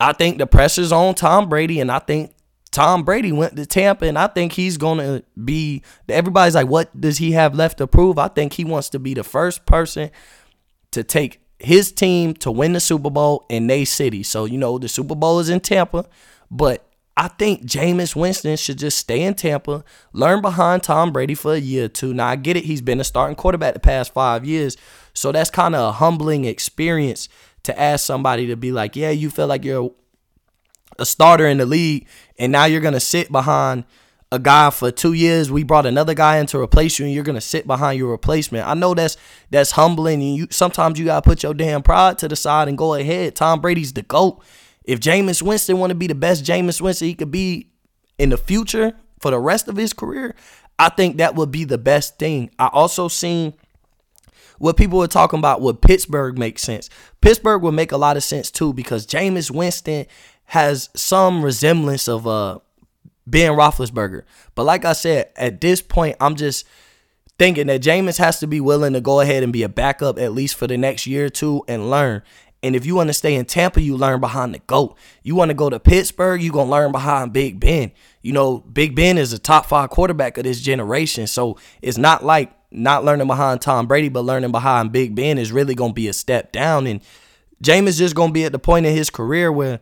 I 0.00 0.12
think 0.12 0.38
the 0.38 0.46
pressure's 0.46 0.92
on 0.92 1.14
Tom 1.14 1.48
Brady, 1.48 1.80
and 1.80 1.90
I 1.90 1.98
think 1.98 2.34
Tom 2.70 3.04
Brady 3.04 3.30
went 3.30 3.56
to 3.56 3.66
Tampa, 3.66 4.06
and 4.06 4.18
I 4.18 4.26
think 4.26 4.52
he's 4.52 4.76
gonna 4.76 5.22
be. 5.44 5.82
Everybody's 6.08 6.54
like, 6.54 6.66
what 6.66 6.98
does 7.00 7.18
he 7.18 7.32
have 7.32 7.54
left 7.54 7.78
to 7.78 7.86
prove? 7.86 8.18
I 8.18 8.28
think 8.28 8.54
he 8.54 8.64
wants 8.64 8.88
to 8.90 8.98
be 8.98 9.14
the 9.14 9.24
first 9.24 9.66
person 9.66 10.10
to 10.90 11.04
take 11.04 11.40
his 11.58 11.92
team 11.92 12.34
to 12.34 12.50
win 12.50 12.72
the 12.72 12.80
Super 12.80 13.10
Bowl 13.10 13.46
in 13.48 13.66
their 13.66 13.86
city. 13.86 14.22
So, 14.22 14.44
you 14.44 14.58
know, 14.58 14.78
the 14.78 14.88
Super 14.88 15.14
Bowl 15.14 15.38
is 15.38 15.48
in 15.48 15.60
Tampa, 15.60 16.06
but 16.50 16.86
I 17.16 17.28
think 17.28 17.62
Jameis 17.62 18.16
Winston 18.16 18.56
should 18.56 18.78
just 18.78 18.98
stay 18.98 19.22
in 19.22 19.34
Tampa, 19.34 19.84
learn 20.12 20.42
behind 20.42 20.82
Tom 20.82 21.12
Brady 21.12 21.34
for 21.34 21.54
a 21.54 21.58
year 21.58 21.84
or 21.84 21.88
two. 21.88 22.12
Now, 22.12 22.26
I 22.28 22.36
get 22.36 22.56
it. 22.56 22.64
He's 22.64 22.80
been 22.80 23.00
a 23.00 23.04
starting 23.04 23.36
quarterback 23.36 23.74
the 23.74 23.80
past 23.80 24.12
five 24.12 24.44
years. 24.44 24.76
So 25.12 25.30
that's 25.30 25.50
kind 25.50 25.76
of 25.76 25.88
a 25.88 25.92
humbling 25.92 26.44
experience 26.44 27.28
to 27.62 27.80
ask 27.80 28.04
somebody 28.04 28.48
to 28.48 28.56
be 28.56 28.72
like, 28.72 28.96
yeah, 28.96 29.10
you 29.10 29.30
feel 29.30 29.46
like 29.46 29.64
you're 29.64 29.92
a 30.98 31.06
starter 31.06 31.46
in 31.46 31.58
the 31.58 31.66
league, 31.66 32.06
and 32.38 32.52
now 32.52 32.64
you're 32.64 32.80
gonna 32.80 33.00
sit 33.00 33.30
behind 33.32 33.84
a 34.34 34.38
guy 34.38 34.70
for 34.70 34.90
two 34.90 35.12
years. 35.12 35.50
We 35.50 35.62
brought 35.62 35.86
another 35.86 36.14
guy 36.14 36.38
in 36.38 36.46
to 36.46 36.58
replace 36.58 36.98
you, 36.98 37.06
and 37.06 37.14
you're 37.14 37.24
gonna 37.24 37.40
sit 37.40 37.66
behind 37.66 37.98
your 37.98 38.10
replacement. 38.10 38.66
I 38.66 38.74
know 38.74 38.92
that's 38.92 39.16
that's 39.50 39.70
humbling, 39.70 40.20
and 40.20 40.36
you 40.36 40.48
sometimes 40.50 40.98
you 40.98 41.06
gotta 41.06 41.22
put 41.22 41.42
your 41.42 41.54
damn 41.54 41.82
pride 41.82 42.18
to 42.18 42.28
the 42.28 42.36
side 42.36 42.68
and 42.68 42.76
go 42.76 42.94
ahead. 42.94 43.36
Tom 43.36 43.60
Brady's 43.60 43.92
the 43.92 44.02
goat. 44.02 44.42
If 44.84 45.00
Jameis 45.00 45.40
Winston 45.40 45.78
want 45.78 45.90
to 45.90 45.94
be 45.94 46.06
the 46.06 46.14
best 46.14 46.44
Jameis 46.44 46.80
Winston 46.80 47.08
he 47.08 47.14
could 47.14 47.30
be 47.30 47.70
in 48.18 48.28
the 48.28 48.36
future 48.36 48.92
for 49.20 49.30
the 49.30 49.38
rest 49.38 49.68
of 49.68 49.76
his 49.76 49.92
career, 49.92 50.34
I 50.78 50.90
think 50.90 51.16
that 51.16 51.34
would 51.34 51.50
be 51.50 51.64
the 51.64 51.78
best 51.78 52.18
thing. 52.18 52.50
I 52.58 52.68
also 52.72 53.08
seen 53.08 53.54
what 54.58 54.76
people 54.76 54.98
were 54.98 55.08
talking 55.08 55.38
about 55.38 55.60
would 55.60 55.80
Pittsburgh 55.80 56.38
make 56.38 56.58
sense. 56.58 56.90
Pittsburgh 57.20 57.62
would 57.62 57.72
make 57.72 57.92
a 57.92 57.96
lot 57.96 58.16
of 58.16 58.24
sense 58.24 58.50
too 58.50 58.72
because 58.72 59.06
Jameis 59.06 59.50
Winston 59.50 60.06
has 60.46 60.90
some 60.94 61.42
resemblance 61.42 62.08
of 62.08 62.26
uh 62.26 62.58
Ben 63.26 63.52
Roethlisberger. 63.52 64.22
But 64.54 64.64
like 64.64 64.84
I 64.84 64.92
said, 64.92 65.30
at 65.36 65.60
this 65.60 65.80
point, 65.80 66.16
I'm 66.20 66.36
just 66.36 66.66
thinking 67.38 67.66
that 67.66 67.82
Jameis 67.82 68.18
has 68.18 68.38
to 68.40 68.46
be 68.46 68.60
willing 68.60 68.92
to 68.92 69.00
go 69.00 69.20
ahead 69.20 69.42
and 69.42 69.52
be 69.52 69.62
a 69.62 69.68
backup 69.68 70.18
at 70.18 70.32
least 70.32 70.56
for 70.56 70.66
the 70.66 70.76
next 70.76 71.06
year 71.06 71.26
or 71.26 71.30
two 71.30 71.64
and 71.66 71.90
learn. 71.90 72.22
And 72.62 72.74
if 72.74 72.86
you 72.86 72.94
want 72.94 73.08
to 73.08 73.14
stay 73.14 73.34
in 73.34 73.44
Tampa, 73.44 73.82
you 73.82 73.94
learn 73.94 74.20
behind 74.20 74.54
the 74.54 74.58
GOAT. 74.60 74.96
You 75.22 75.34
want 75.34 75.50
to 75.50 75.54
go 75.54 75.68
to 75.68 75.78
Pittsburgh, 75.78 76.40
you're 76.40 76.52
going 76.52 76.68
to 76.68 76.72
learn 76.72 76.92
behind 76.92 77.34
Big 77.34 77.60
Ben. 77.60 77.92
You 78.22 78.32
know, 78.32 78.58
Big 78.60 78.94
Ben 78.94 79.18
is 79.18 79.34
a 79.34 79.38
top 79.38 79.66
five 79.66 79.90
quarterback 79.90 80.38
of 80.38 80.44
this 80.44 80.62
generation. 80.62 81.26
So 81.26 81.58
it's 81.82 81.98
not 81.98 82.24
like 82.24 82.52
not 82.70 83.04
learning 83.04 83.26
behind 83.26 83.60
Tom 83.60 83.86
Brady, 83.86 84.08
but 84.08 84.24
learning 84.24 84.50
behind 84.50 84.92
Big 84.92 85.14
Ben 85.14 85.36
is 85.36 85.52
really 85.52 85.74
going 85.74 85.90
to 85.90 85.94
be 85.94 86.08
a 86.08 86.14
step 86.14 86.52
down. 86.52 86.86
And 86.86 87.02
Jameis 87.62 87.98
just 87.98 88.14
going 88.14 88.30
to 88.30 88.34
be 88.34 88.44
at 88.44 88.52
the 88.52 88.58
point 88.58 88.86
in 88.86 88.96
his 88.96 89.10
career 89.10 89.52
where 89.52 89.80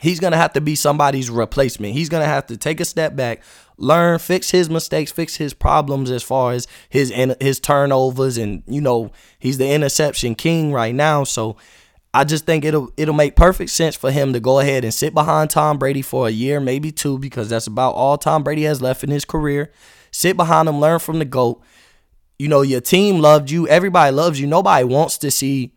he's 0.00 0.20
going 0.20 0.32
to 0.32 0.38
have 0.38 0.52
to 0.54 0.60
be 0.60 0.74
somebody's 0.74 1.30
replacement. 1.30 1.94
He's 1.94 2.08
going 2.08 2.22
to 2.22 2.28
have 2.28 2.46
to 2.46 2.56
take 2.56 2.80
a 2.80 2.84
step 2.84 3.16
back, 3.16 3.42
learn, 3.76 4.18
fix 4.18 4.50
his 4.50 4.70
mistakes, 4.70 5.12
fix 5.12 5.36
his 5.36 5.54
problems 5.54 6.10
as 6.10 6.22
far 6.22 6.52
as 6.52 6.66
his 6.88 7.12
his 7.40 7.60
turnovers 7.60 8.36
and 8.38 8.62
you 8.66 8.80
know, 8.80 9.12
he's 9.38 9.58
the 9.58 9.70
interception 9.70 10.34
king 10.34 10.72
right 10.72 10.94
now, 10.94 11.24
so 11.24 11.56
I 12.12 12.24
just 12.24 12.44
think 12.44 12.64
it'll 12.64 12.90
it'll 12.96 13.14
make 13.14 13.36
perfect 13.36 13.70
sense 13.70 13.94
for 13.94 14.10
him 14.10 14.32
to 14.32 14.40
go 14.40 14.58
ahead 14.58 14.84
and 14.84 14.92
sit 14.92 15.14
behind 15.14 15.50
Tom 15.50 15.78
Brady 15.78 16.02
for 16.02 16.26
a 16.26 16.30
year, 16.30 16.58
maybe 16.58 16.90
two, 16.90 17.18
because 17.18 17.48
that's 17.48 17.68
about 17.68 17.94
all 17.94 18.18
Tom 18.18 18.42
Brady 18.42 18.64
has 18.64 18.82
left 18.82 19.04
in 19.04 19.10
his 19.10 19.24
career. 19.24 19.72
Sit 20.10 20.36
behind 20.36 20.68
him, 20.68 20.80
learn 20.80 20.98
from 20.98 21.20
the 21.20 21.24
GOAT. 21.24 21.62
You 22.36 22.48
know, 22.48 22.62
your 22.62 22.80
team 22.80 23.20
loved 23.20 23.50
you. 23.50 23.68
Everybody 23.68 24.12
loves 24.12 24.40
you. 24.40 24.46
Nobody 24.48 24.84
wants 24.84 25.18
to 25.18 25.30
see 25.30 25.72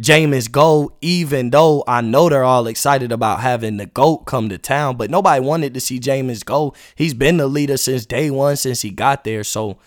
Jameis 0.00 0.50
go, 0.50 0.94
even 1.00 1.50
though 1.50 1.82
I 1.88 2.02
know 2.02 2.28
they're 2.28 2.44
all 2.44 2.66
excited 2.66 3.12
about 3.12 3.40
having 3.40 3.78
the 3.78 3.86
GOAT 3.86 4.26
come 4.26 4.50
to 4.50 4.58
town. 4.58 4.96
But 4.96 5.10
nobody 5.10 5.40
wanted 5.40 5.72
to 5.74 5.80
see 5.80 5.98
Jameis 5.98 6.44
go. 6.44 6.74
He's 6.94 7.14
been 7.14 7.38
the 7.38 7.46
leader 7.46 7.78
since 7.78 8.04
day 8.04 8.30
one, 8.30 8.56
since 8.56 8.82
he 8.82 8.90
got 8.90 9.24
there. 9.24 9.42
So 9.42 9.78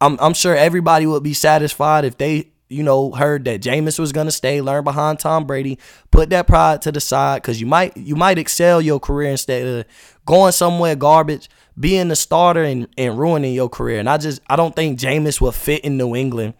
I'm 0.00 0.18
I'm 0.20 0.34
sure 0.34 0.54
everybody 0.56 1.06
would 1.06 1.22
be 1.22 1.34
satisfied 1.34 2.04
if 2.04 2.16
they 2.16 2.50
you 2.70 2.84
know, 2.84 3.10
heard 3.10 3.44
that 3.46 3.60
Jameis 3.60 3.98
was 3.98 4.12
gonna 4.12 4.30
stay, 4.30 4.60
learn 4.60 4.84
behind 4.84 5.18
Tom 5.18 5.44
Brady, 5.44 5.76
put 6.12 6.30
that 6.30 6.46
pride 6.46 6.80
to 6.82 6.92
the 6.92 7.00
side, 7.00 7.42
cause 7.42 7.60
you 7.60 7.66
might 7.66 7.96
you 7.96 8.14
might 8.14 8.38
excel 8.38 8.80
your 8.80 9.00
career 9.00 9.32
instead 9.32 9.66
of 9.66 9.84
going 10.24 10.52
somewhere 10.52 10.94
garbage, 10.94 11.50
being 11.78 12.08
the 12.08 12.16
starter 12.16 12.62
and, 12.62 12.86
and 12.96 13.18
ruining 13.18 13.54
your 13.54 13.68
career. 13.68 13.98
And 13.98 14.08
I 14.08 14.18
just 14.18 14.40
I 14.48 14.54
don't 14.54 14.74
think 14.74 15.00
Jameis 15.00 15.40
will 15.40 15.52
fit 15.52 15.84
in 15.84 15.96
New 15.96 16.14
England. 16.14 16.54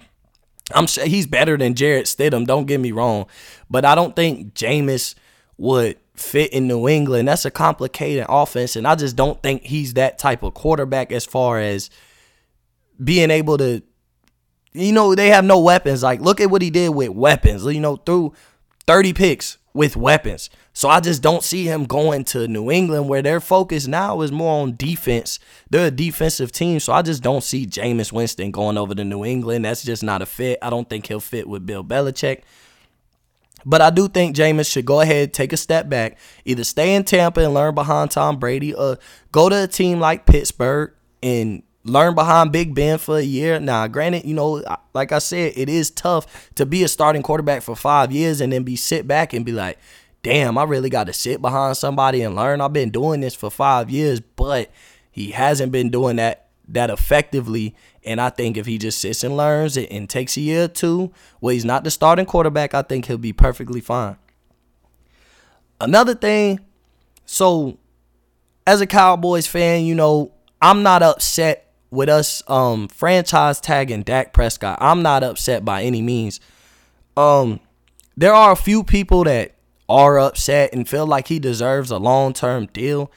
I'm 0.74 0.86
sure 0.86 1.06
he's 1.06 1.26
better 1.26 1.56
than 1.56 1.74
Jarrett 1.74 2.06
Stidham, 2.06 2.46
don't 2.46 2.66
get 2.66 2.80
me 2.80 2.92
wrong. 2.92 3.26
But 3.68 3.84
I 3.84 3.94
don't 3.94 4.14
think 4.14 4.54
Jameis 4.54 5.14
would 5.56 5.98
fit 6.14 6.52
in 6.52 6.68
New 6.68 6.88
England. 6.88 7.28
That's 7.28 7.44
a 7.44 7.50
complicated 7.50 8.26
offense, 8.28 8.76
and 8.76 8.86
I 8.86 8.94
just 8.94 9.16
don't 9.16 9.42
think 9.42 9.62
he's 9.62 9.94
that 9.94 10.18
type 10.18 10.42
of 10.42 10.54
quarterback 10.54 11.12
as 11.12 11.24
far 11.24 11.58
as 11.58 11.90
being 13.02 13.30
able 13.30 13.58
to 13.58 13.82
you 14.72 14.92
know, 14.92 15.14
they 15.14 15.28
have 15.30 15.44
no 15.44 15.58
weapons. 15.58 16.02
Like, 16.02 16.20
look 16.20 16.40
at 16.40 16.50
what 16.50 16.62
he 16.62 16.70
did 16.70 16.90
with 16.90 17.10
weapons. 17.10 17.64
You 17.64 17.80
know, 17.80 17.96
through 17.96 18.34
30 18.86 19.12
picks 19.12 19.58
with 19.72 19.96
weapons. 19.96 20.50
So 20.72 20.88
I 20.88 21.00
just 21.00 21.22
don't 21.22 21.42
see 21.42 21.64
him 21.64 21.84
going 21.84 22.24
to 22.24 22.48
New 22.48 22.70
England 22.70 23.08
where 23.08 23.22
their 23.22 23.40
focus 23.40 23.86
now 23.86 24.20
is 24.20 24.32
more 24.32 24.62
on 24.62 24.76
defense. 24.76 25.38
They're 25.68 25.86
a 25.86 25.90
defensive 25.90 26.52
team. 26.52 26.80
So 26.80 26.92
I 26.92 27.02
just 27.02 27.22
don't 27.22 27.44
see 27.44 27.66
Jameis 27.66 28.12
Winston 28.12 28.50
going 28.50 28.78
over 28.78 28.94
to 28.94 29.04
New 29.04 29.24
England. 29.24 29.64
That's 29.64 29.84
just 29.84 30.02
not 30.02 30.22
a 30.22 30.26
fit. 30.26 30.58
I 30.62 30.70
don't 30.70 30.88
think 30.88 31.06
he'll 31.06 31.20
fit 31.20 31.48
with 31.48 31.66
Bill 31.66 31.84
Belichick. 31.84 32.42
But 33.64 33.82
I 33.82 33.90
do 33.90 34.08
think 34.08 34.34
Jameis 34.34 34.70
should 34.70 34.86
go 34.86 35.00
ahead, 35.00 35.34
take 35.34 35.52
a 35.52 35.56
step 35.56 35.88
back, 35.88 36.18
either 36.44 36.64
stay 36.64 36.94
in 36.94 37.04
Tampa 37.04 37.44
and 37.44 37.52
learn 37.52 37.74
behind 37.74 38.10
Tom 38.10 38.38
Brady, 38.38 38.72
or 38.72 38.98
go 39.32 39.48
to 39.50 39.64
a 39.64 39.66
team 39.66 40.00
like 40.00 40.24
Pittsburgh 40.24 40.92
and 41.22 41.62
learn 41.84 42.14
behind 42.14 42.52
Big 42.52 42.74
Ben 42.74 42.98
for 42.98 43.18
a 43.18 43.22
year. 43.22 43.58
Now, 43.58 43.86
granted, 43.86 44.24
you 44.24 44.34
know, 44.34 44.62
like 44.92 45.12
I 45.12 45.18
said, 45.18 45.54
it 45.56 45.68
is 45.68 45.90
tough 45.90 46.50
to 46.54 46.66
be 46.66 46.82
a 46.82 46.88
starting 46.88 47.22
quarterback 47.22 47.62
for 47.62 47.74
five 47.74 48.12
years 48.12 48.40
and 48.40 48.52
then 48.52 48.62
be 48.62 48.76
sit 48.76 49.06
back 49.06 49.32
and 49.32 49.44
be 49.44 49.52
like, 49.52 49.78
damn, 50.22 50.58
I 50.58 50.64
really 50.64 50.90
got 50.90 51.04
to 51.04 51.12
sit 51.12 51.40
behind 51.40 51.76
somebody 51.76 52.22
and 52.22 52.36
learn. 52.36 52.60
I've 52.60 52.72
been 52.72 52.90
doing 52.90 53.20
this 53.20 53.34
for 53.34 53.50
five 53.50 53.88
years, 53.90 54.20
but 54.20 54.70
he 55.10 55.30
hasn't 55.30 55.72
been 55.72 55.90
doing 55.90 56.16
that 56.16 56.46
that 56.68 56.90
effectively. 56.90 57.74
And 58.04 58.20
I 58.20 58.30
think 58.30 58.56
if 58.56 58.66
he 58.66 58.78
just 58.78 59.00
sits 59.00 59.24
and 59.24 59.36
learns 59.36 59.76
it 59.76 59.90
and 59.90 60.08
takes 60.08 60.36
a 60.36 60.40
year 60.40 60.64
or 60.64 60.68
two, 60.68 61.12
well, 61.40 61.52
he's 61.52 61.64
not 61.64 61.84
the 61.84 61.90
starting 61.90 62.26
quarterback, 62.26 62.74
I 62.74 62.82
think 62.82 63.06
he'll 63.06 63.18
be 63.18 63.32
perfectly 63.32 63.80
fine. 63.80 64.16
Another 65.80 66.14
thing, 66.14 66.60
so 67.26 67.78
as 68.66 68.80
a 68.80 68.86
Cowboys 68.86 69.46
fan, 69.46 69.84
you 69.84 69.94
know, 69.94 70.32
I'm 70.62 70.82
not 70.82 71.02
upset 71.02 71.69
with 71.90 72.08
us 72.08 72.42
um 72.48 72.88
franchise 72.88 73.60
tagging 73.60 74.02
Dak 74.02 74.32
Prescott, 74.32 74.78
I'm 74.80 75.02
not 75.02 75.22
upset 75.22 75.64
by 75.64 75.82
any 75.82 76.02
means. 76.02 76.40
Um 77.16 77.60
there 78.16 78.34
are 78.34 78.52
a 78.52 78.56
few 78.56 78.84
people 78.84 79.24
that 79.24 79.54
are 79.88 80.18
upset 80.18 80.72
and 80.72 80.88
feel 80.88 81.06
like 81.06 81.28
he 81.28 81.38
deserves 81.38 81.90
a 81.90 81.98
long-term 81.98 82.66
deal. 82.66 83.10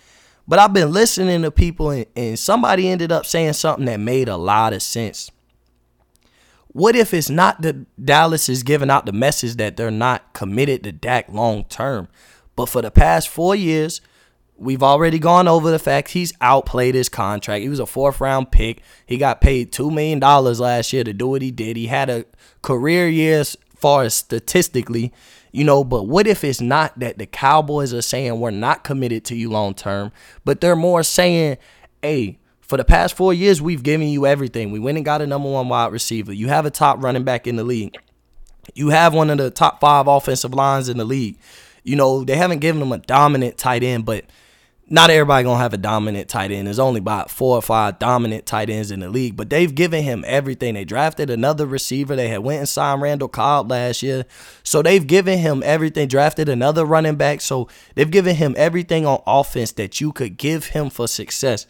But 0.48 0.60
I've 0.60 0.74
been 0.74 0.92
listening 0.92 1.44
to 1.44 1.51
people 1.51 1.92
and, 1.92 2.06
and 2.15 2.39
somebody 2.39 2.89
ended 2.89 3.12
up 3.12 3.25
saying 3.25 3.53
something 3.53 3.86
that 3.86 4.00
made 4.00 4.27
a 4.27 4.38
lot 4.38 4.74
of 4.74 4.82
sense. 4.82 5.32
What 6.68 6.96
if 6.96 7.13
it's 7.13 7.30
not 7.30 7.62
that 7.62 8.03
Dallas 8.03 8.50
is 8.50 8.63
giving 8.63 8.89
out 8.89 9.06
the 9.06 9.12
message 9.12 9.56
that 9.56 9.77
they're 9.77 9.92
not 9.92 10.34
committed 10.34 10.84
to 10.84 10.92
Dak 10.92 11.30
long 11.30 11.65
term? 11.65 12.08
But 12.56 12.68
for 12.68 12.82
the 12.82 12.92
past 12.92 13.30
four 13.30 13.56
years, 13.56 14.01
We've 14.56 14.84
already 14.84 15.20
gone 15.20 15.48
over 15.48 15.72
the 15.72 15.80
fact 15.80 16.10
he's 16.10 16.32
outplayed 16.40 16.96
his 16.96 17.10
contract. 17.10 17.64
He 17.64 17.70
was 17.70 17.80
a 17.80 17.86
fourth 17.86 18.22
round 18.22 18.52
pick. 18.52 18.82
He 19.06 19.18
got 19.18 19.42
paid 19.42 19.72
$2 19.72 19.92
million 19.92 20.20
last 20.20 20.94
year 20.94 21.04
to 21.04 21.14
do 21.14 21.28
what 21.28 21.42
he 21.42 21.52
did. 21.52 21.76
He 21.76 21.88
had 21.88 22.10
a 22.10 22.26
career 22.62 23.08
year 23.08 23.40
as 23.40 23.58
far 23.76 24.04
as 24.04 24.14
statistically, 24.14 25.12
you 25.52 25.64
know, 25.64 25.84
but 25.84 26.04
what 26.04 26.28
if 26.28 26.44
it's 26.44 26.62
not 26.62 26.98
that 27.00 27.18
the 27.18 27.26
Cowboys 27.26 27.94
are 27.94 28.02
saying 28.02 28.40
we're 28.40 28.52
not 28.52 28.84
committed 28.84 29.26
to 29.26 29.36
you 29.36 29.50
long 29.50 29.74
term, 29.74 30.12
but 30.46 30.62
they're 30.62 30.76
more 30.76 31.04
saying, 31.04 31.58
hey, 32.02 32.40
for 32.62 32.78
the 32.78 32.86
past 32.86 33.16
four 33.16 33.34
years, 33.34 33.62
we've 33.62 33.84
given 33.84 34.08
you 34.08 34.26
everything. 34.26 34.72
We 34.72 34.80
went 34.80 34.98
and 34.98 35.06
got 35.06 35.22
a 35.22 35.28
number 35.28 35.50
one 35.50 35.68
wide 35.68 35.92
receiver. 35.92 36.32
You 36.32 36.48
have 36.48 36.66
a 36.66 36.72
top 36.72 37.04
running 37.04 37.24
back 37.24 37.46
in 37.46 37.56
the 37.56 37.64
league. 37.64 37.96
You 38.74 38.90
have 38.90 39.14
one 39.14 39.30
of 39.30 39.38
the 39.38 39.52
top 39.52 39.82
five 39.82 40.08
offensive 40.08 40.54
lines 40.54 40.90
in 40.90 40.98
the 40.98 41.04
league. 41.04 41.38
You 41.84 41.98
know, 41.98 42.24
they 42.24 42.38
haven't 42.38 42.60
given 42.60 42.82
him 42.82 42.94
a 42.94 43.00
dominant 43.00 43.58
tight 43.58 43.84
end, 43.84 44.06
but 44.06 44.24
not 44.94 45.10
everybody 45.10 45.44
gonna 45.44 45.58
have 45.58 45.74
a 45.74 45.78
dominant 45.78 46.30
tight 46.30 46.52
end. 46.52 46.68
There's 46.68 46.78
only 46.78 47.00
about 47.00 47.32
four 47.32 47.58
or 47.58 47.64
five 47.64 47.98
dominant 47.98 48.46
tight 48.46 48.70
ends 48.70 48.92
in 48.92 49.00
the 49.00 49.10
league, 49.10 49.36
but 49.36 49.50
they've 49.50 49.74
given 49.74 50.04
him 50.04 50.24
everything. 50.28 50.76
They 50.76 50.86
drafted 50.86 51.32
another 51.32 51.66
receiver. 51.66 52.16
They 52.16 52.28
had 52.28 52.44
went 52.44 52.60
and 52.60 52.70
signed 52.70 53.02
Randall 53.02 53.28
Cobb 53.28 53.72
last 53.72 54.04
year, 54.04 54.26
so 54.62 54.84
they've 54.84 55.06
given 55.06 55.40
him 55.40 55.64
everything. 55.66 56.08
Drafted 56.08 56.48
another 56.48 56.86
running 56.86 57.16
back, 57.16 57.42
so 57.42 57.68
they've 57.96 58.12
given 58.12 58.36
him 58.36 58.54
everything 58.56 59.08
on 59.08 59.24
offense 59.26 59.72
that 59.72 60.00
you 60.00 60.12
could 60.12 60.38
give 60.38 60.68
him 60.68 60.92
for 60.92 61.08
success. 61.08 61.66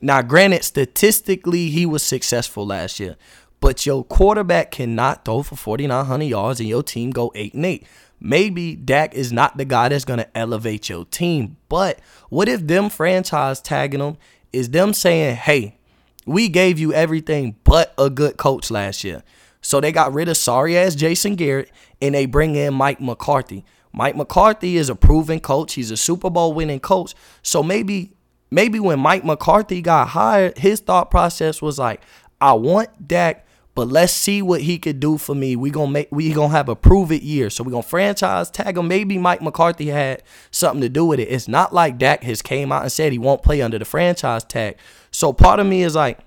Now, 0.00 0.22
granted, 0.22 0.62
statistically 0.62 1.70
he 1.70 1.84
was 1.84 2.04
successful 2.04 2.64
last 2.64 3.00
year, 3.00 3.16
but 3.58 3.84
your 3.86 4.04
quarterback 4.04 4.70
cannot 4.70 5.24
throw 5.24 5.42
for 5.42 5.56
4,900 5.56 6.26
yards 6.26 6.60
and 6.60 6.68
your 6.68 6.84
team 6.84 7.10
go 7.10 7.32
eight 7.34 7.54
and 7.54 7.66
eight. 7.66 7.84
Maybe 8.20 8.74
Dak 8.74 9.14
is 9.14 9.32
not 9.32 9.56
the 9.56 9.64
guy 9.64 9.88
that's 9.88 10.04
going 10.04 10.18
to 10.18 10.38
elevate 10.38 10.88
your 10.88 11.04
team. 11.04 11.56
But 11.68 12.00
what 12.28 12.48
if 12.48 12.66
them 12.66 12.88
franchise 12.88 13.60
tagging 13.60 14.00
him 14.00 14.16
is 14.52 14.70
them 14.70 14.94
saying, 14.94 15.36
hey, 15.36 15.76
we 16.24 16.48
gave 16.48 16.78
you 16.78 16.92
everything 16.92 17.56
but 17.64 17.94
a 17.98 18.10
good 18.10 18.36
coach 18.36 18.70
last 18.70 19.04
year. 19.04 19.22
So 19.60 19.80
they 19.80 19.92
got 19.92 20.12
rid 20.12 20.28
of 20.28 20.36
sorry 20.36 20.76
ass 20.76 20.94
Jason 20.94 21.36
Garrett 21.36 21.70
and 22.00 22.14
they 22.14 22.26
bring 22.26 22.56
in 22.56 22.74
Mike 22.74 23.00
McCarthy. 23.00 23.64
Mike 23.92 24.16
McCarthy 24.16 24.76
is 24.76 24.90
a 24.90 24.94
proven 24.94 25.40
coach. 25.40 25.74
He's 25.74 25.90
a 25.90 25.96
Super 25.96 26.30
Bowl 26.30 26.52
winning 26.52 26.80
coach. 26.80 27.14
So 27.42 27.62
maybe 27.62 28.12
maybe 28.50 28.78
when 28.78 29.00
Mike 29.00 29.24
McCarthy 29.24 29.80
got 29.80 30.08
hired, 30.08 30.58
his 30.58 30.80
thought 30.80 31.10
process 31.10 31.62
was 31.62 31.78
like, 31.78 32.02
I 32.40 32.52
want 32.52 33.08
Dak, 33.08 33.45
But 33.76 33.88
let's 33.88 34.14
see 34.14 34.40
what 34.40 34.62
he 34.62 34.78
could 34.78 35.00
do 35.00 35.18
for 35.18 35.34
me. 35.34 35.54
We 35.54 35.68
gonna 35.68 35.90
make 35.90 36.08
we 36.10 36.32
gonna 36.32 36.48
have 36.48 36.70
a 36.70 36.74
prove 36.74 37.12
it 37.12 37.22
year. 37.22 37.50
So 37.50 37.62
we 37.62 37.70
gonna 37.70 37.82
franchise 37.82 38.50
tag 38.50 38.78
him. 38.78 38.88
Maybe 38.88 39.18
Mike 39.18 39.42
McCarthy 39.42 39.88
had 39.88 40.22
something 40.50 40.80
to 40.80 40.88
do 40.88 41.04
with 41.04 41.20
it. 41.20 41.24
It's 41.24 41.46
not 41.46 41.74
like 41.74 41.98
Dak 41.98 42.22
has 42.22 42.40
came 42.40 42.72
out 42.72 42.84
and 42.84 42.90
said 42.90 43.12
he 43.12 43.18
won't 43.18 43.42
play 43.42 43.60
under 43.60 43.78
the 43.78 43.84
franchise 43.84 44.44
tag. 44.44 44.78
So 45.10 45.34
part 45.34 45.60
of 45.60 45.66
me 45.66 45.82
is 45.82 45.94
like, 45.94 46.20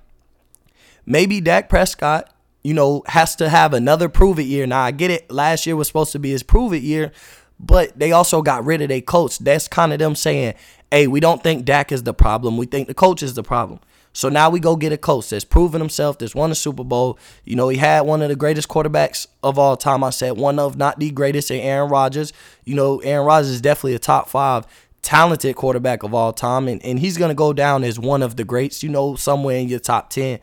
maybe 1.08 1.42
Dak 1.42 1.70
Prescott, 1.70 2.32
you 2.64 2.76
know, 2.76 3.02
has 3.08 3.36
to 3.38 3.50
have 3.50 3.74
another 3.74 4.10
prove 4.10 4.38
it 4.38 4.44
year. 4.44 4.68
Now 4.68 4.84
I 4.84 4.92
get 4.92 5.10
it. 5.10 5.32
Last 5.32 5.66
year 5.66 5.76
was 5.76 5.88
supposed 5.88 6.12
to 6.12 6.20
be 6.20 6.30
his 6.30 6.44
prove 6.44 6.72
it 6.72 6.84
year, 6.84 7.12
but 7.60 7.98
they 7.98 8.12
also 8.12 8.44
got 8.44 8.64
rid 8.64 8.84
of 8.84 8.90
their 8.90 9.02
coach. 9.02 9.40
That's 9.40 9.68
kind 9.68 9.92
of 9.92 9.98
them 9.98 10.14
saying, 10.14 10.54
hey, 10.92 11.08
we 11.08 11.20
don't 11.20 11.42
think 11.42 11.66
Dak 11.66 11.92
is 11.92 12.04
the 12.04 12.14
problem. 12.14 12.58
We 12.58 12.68
think 12.68 12.88
the 12.88 12.94
coach 12.94 13.24
is 13.24 13.34
the 13.34 13.42
problem. 13.42 13.80
So 14.14 14.28
now 14.28 14.50
we 14.50 14.60
go 14.60 14.76
get 14.76 14.92
a 14.92 14.98
coach 14.98 15.30
that's 15.30 15.46
proven 15.46 15.80
himself, 15.80 16.18
that's 16.18 16.34
won 16.34 16.52
a 16.52 16.56
Super 16.56 16.84
Bowl. 16.84 17.20
You 17.46 17.56
know, 17.56 17.70
he 17.70 17.78
had 17.78 18.02
one 18.02 18.22
of 18.22 18.30
the 18.30 18.36
greatest 18.36 18.68
quarterbacks 18.68 19.28
of 19.44 19.60
all 19.60 19.78
time. 19.78 20.04
I 20.04 20.10
said 20.10 20.38
one 20.38 20.60
of, 20.60 20.78
not 20.78 21.00
the 21.00 21.12
greatest, 21.12 21.52
in 21.52 21.60
Aaron 21.60 21.90
Rodgers. 21.90 22.34
You 22.66 22.76
know, 22.76 23.00
Aaron 23.00 23.26
Rodgers 23.26 23.50
is 23.50 23.62
definitely 23.62 23.96
a 23.96 24.00
top 24.00 24.28
five 24.30 24.66
talented 25.02 25.56
quarterback 25.56 26.04
of 26.04 26.14
all 26.14 26.34
time, 26.34 26.68
and, 26.68 26.84
and 26.84 27.00
he's 27.00 27.18
going 27.18 27.30
to 27.30 27.36
go 27.36 27.54
down 27.54 27.84
as 27.84 28.00
one 28.00 28.22
of 28.22 28.36
the 28.36 28.44
greats, 28.44 28.84
you 28.84 28.90
know, 28.90 29.16
somewhere 29.16 29.58
in 29.58 29.70
your 29.70 29.80
top 29.80 30.10
10. 30.10 30.40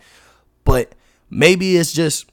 But 0.64 0.94
maybe 1.28 1.76
it's 1.76 1.92
just 1.92 2.26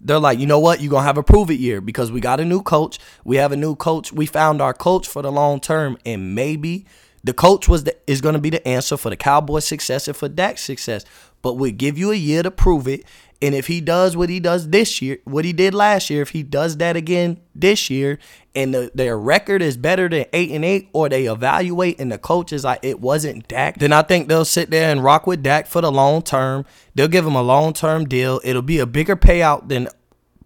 they're 0.00 0.18
like, 0.18 0.38
you 0.38 0.46
know 0.46 0.58
what, 0.58 0.80
you're 0.80 0.90
gonna 0.90 1.04
have 1.04 1.18
a 1.18 1.22
prove 1.22 1.50
it 1.50 1.60
year 1.60 1.80
because 1.80 2.10
we 2.10 2.20
got 2.20 2.40
a 2.40 2.44
new 2.44 2.62
coach. 2.62 2.98
We 3.24 3.36
have 3.36 3.52
a 3.52 3.56
new 3.56 3.76
coach. 3.76 4.12
We 4.12 4.26
found 4.26 4.62
our 4.62 4.72
coach 4.72 5.06
for 5.06 5.22
the 5.22 5.30
long 5.30 5.60
term, 5.60 5.98
and 6.06 6.34
maybe 6.34 6.86
the 7.22 7.32
coach 7.32 7.68
was 7.68 7.84
the, 7.84 7.96
is 8.06 8.20
going 8.20 8.34
to 8.34 8.40
be 8.40 8.50
the 8.50 8.66
answer 8.66 8.96
for 8.96 9.10
the 9.10 9.16
Cowboys' 9.16 9.66
success 9.66 10.08
and 10.08 10.16
for 10.16 10.28
Dak's 10.28 10.62
success. 10.62 11.04
But 11.42 11.54
we'll 11.54 11.72
give 11.72 11.98
you 11.98 12.10
a 12.12 12.16
year 12.16 12.42
to 12.42 12.50
prove 12.50 12.86
it. 12.88 13.04
And 13.42 13.54
if 13.54 13.68
he 13.68 13.80
does 13.80 14.16
what 14.16 14.28
he 14.28 14.38
does 14.38 14.68
this 14.68 15.00
year, 15.00 15.18
what 15.24 15.46
he 15.46 15.54
did 15.54 15.72
last 15.72 16.10
year, 16.10 16.20
if 16.20 16.30
he 16.30 16.42
does 16.42 16.76
that 16.76 16.94
again 16.94 17.40
this 17.54 17.88
year, 17.88 18.18
and 18.54 18.74
the, 18.74 18.90
their 18.94 19.18
record 19.18 19.62
is 19.62 19.78
better 19.78 20.08
than 20.08 20.26
eight 20.34 20.50
and 20.50 20.64
eight, 20.64 20.90
or 20.92 21.08
they 21.08 21.24
evaluate 21.24 21.98
and 21.98 22.12
the 22.12 22.18
coach 22.18 22.52
is 22.52 22.64
like 22.64 22.80
it 22.82 23.00
wasn't 23.00 23.48
Dak, 23.48 23.78
then 23.78 23.94
I 23.94 24.02
think 24.02 24.28
they'll 24.28 24.44
sit 24.44 24.70
there 24.70 24.90
and 24.90 25.02
rock 25.02 25.26
with 25.26 25.42
Dak 25.42 25.66
for 25.66 25.80
the 25.80 25.90
long 25.90 26.20
term. 26.20 26.66
They'll 26.94 27.08
give 27.08 27.26
him 27.26 27.34
a 27.34 27.42
long 27.42 27.72
term 27.72 28.06
deal. 28.06 28.40
It'll 28.44 28.60
be 28.60 28.78
a 28.78 28.86
bigger 28.86 29.16
payout 29.16 29.68
than 29.68 29.88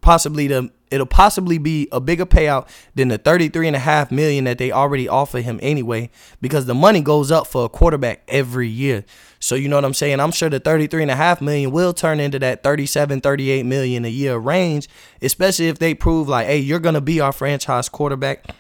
possibly 0.05 0.47
the 0.47 0.71
it'll 0.91 1.07
possibly 1.07 1.57
be 1.59 1.89
a 1.91 1.99
bigger 1.99 2.27
payout 2.27 2.69
than 2.95 3.09
the 3.09 3.19
33 3.19 3.69
and 3.69 3.75
a 3.75 3.81
half 3.81 4.13
million 4.13 4.45
that 4.45 4.59
they 4.59 4.71
already 4.71 5.09
offer 5.09 5.41
him 5.41 5.59
anyway 5.63 6.09
because 6.41 6.67
the 6.67 6.75
money 6.75 7.01
goes 7.01 7.33
up 7.33 7.49
for 7.49 7.65
a 7.65 7.69
quarterback 7.69 8.23
every 8.29 8.69
year. 8.69 9.05
So 9.41 9.55
you 9.55 9.69
know 9.69 9.77
what 9.77 9.85
i'm 9.85 9.95
saying? 9.95 10.21
I'm 10.21 10.31
sure 10.31 10.51
the 10.51 10.61
33 10.61 11.03
and 11.03 11.11
a 11.11 11.17
half 11.17 11.41
million 11.41 11.73
will 11.73 11.95
turn 11.95 12.21
into 12.21 12.39
that 12.39 12.63
37 12.63 13.23
38 13.23 13.65
million 13.65 14.05
a 14.05 14.09
year 14.09 14.37
range 14.37 14.89
especially 15.23 15.69
if 15.69 15.79
they 15.79 15.95
prove 15.95 16.29
like 16.29 16.47
hey 16.47 16.59
you're 16.59 16.79
gonna 16.79 17.01
be 17.01 17.19
our 17.21 17.33
franchise 17.33 17.89
quarterback. 17.89 18.55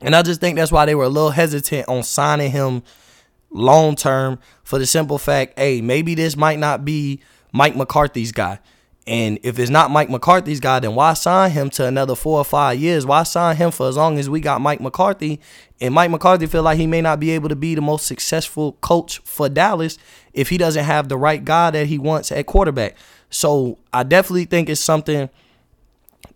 And 0.00 0.16
i 0.16 0.22
just 0.22 0.40
think 0.40 0.56
that's 0.56 0.72
why 0.72 0.86
they 0.86 0.94
were 0.94 1.04
a 1.04 1.10
little 1.10 1.30
hesitant 1.30 1.86
on 1.86 2.02
signing 2.02 2.50
him 2.50 2.82
long 3.50 3.94
term 3.94 4.38
for 4.64 4.78
the 4.78 4.86
simple 4.86 5.18
fact 5.18 5.58
hey 5.58 5.82
maybe 5.82 6.14
this 6.14 6.34
might 6.34 6.58
not 6.58 6.84
be 6.84 7.20
mike 7.52 7.74
mccarthy's 7.74 8.32
guy 8.32 8.58
and 9.06 9.40
if 9.42 9.58
it's 9.58 9.70
not 9.70 9.90
Mike 9.90 10.10
McCarthy's 10.10 10.60
guy, 10.60 10.78
then 10.78 10.94
why 10.94 11.14
sign 11.14 11.50
him 11.50 11.70
to 11.70 11.86
another 11.86 12.14
four 12.14 12.38
or 12.38 12.44
five 12.44 12.78
years? 12.78 13.04
Why 13.04 13.24
sign 13.24 13.56
him 13.56 13.72
for 13.72 13.88
as 13.88 13.96
long 13.96 14.16
as 14.18 14.30
we 14.30 14.40
got 14.40 14.60
Mike 14.60 14.80
McCarthy? 14.80 15.40
And 15.80 15.92
Mike 15.92 16.10
McCarthy 16.10 16.46
feel 16.46 16.62
like 16.62 16.78
he 16.78 16.86
may 16.86 17.00
not 17.00 17.18
be 17.18 17.32
able 17.32 17.48
to 17.48 17.56
be 17.56 17.74
the 17.74 17.80
most 17.80 18.06
successful 18.06 18.72
coach 18.74 19.18
for 19.24 19.48
Dallas 19.48 19.98
if 20.32 20.50
he 20.50 20.58
doesn't 20.58 20.84
have 20.84 21.08
the 21.08 21.16
right 21.16 21.44
guy 21.44 21.72
that 21.72 21.88
he 21.88 21.98
wants 21.98 22.30
at 22.30 22.46
quarterback. 22.46 22.96
So 23.28 23.78
I 23.92 24.04
definitely 24.04 24.44
think 24.44 24.68
it's 24.68 24.80
something 24.80 25.28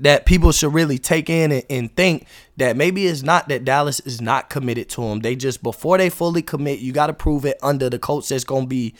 that 0.00 0.26
people 0.26 0.50
should 0.50 0.74
really 0.74 0.98
take 0.98 1.30
in 1.30 1.52
and, 1.52 1.62
and, 1.70 1.96
think 1.96 2.26
that 2.56 2.76
maybe 2.76 3.06
it's 3.06 3.22
not 3.22 3.48
that 3.48 3.64
Dallas 3.64 4.00
is 4.00 4.20
not 4.20 4.50
committed 4.50 4.88
to 4.90 5.02
him. 5.02 5.20
They 5.20 5.36
just 5.36 5.62
before 5.62 5.96
they 5.96 6.10
fully 6.10 6.42
commit, 6.42 6.80
you 6.80 6.92
got 6.92 7.06
to 7.06 7.14
prove 7.14 7.46
it 7.46 7.56
under 7.62 7.88
the 7.88 7.98
coach 7.98 8.28
that's 8.28 8.44
going 8.44 8.64
to 8.64 8.68
be 8.68 8.94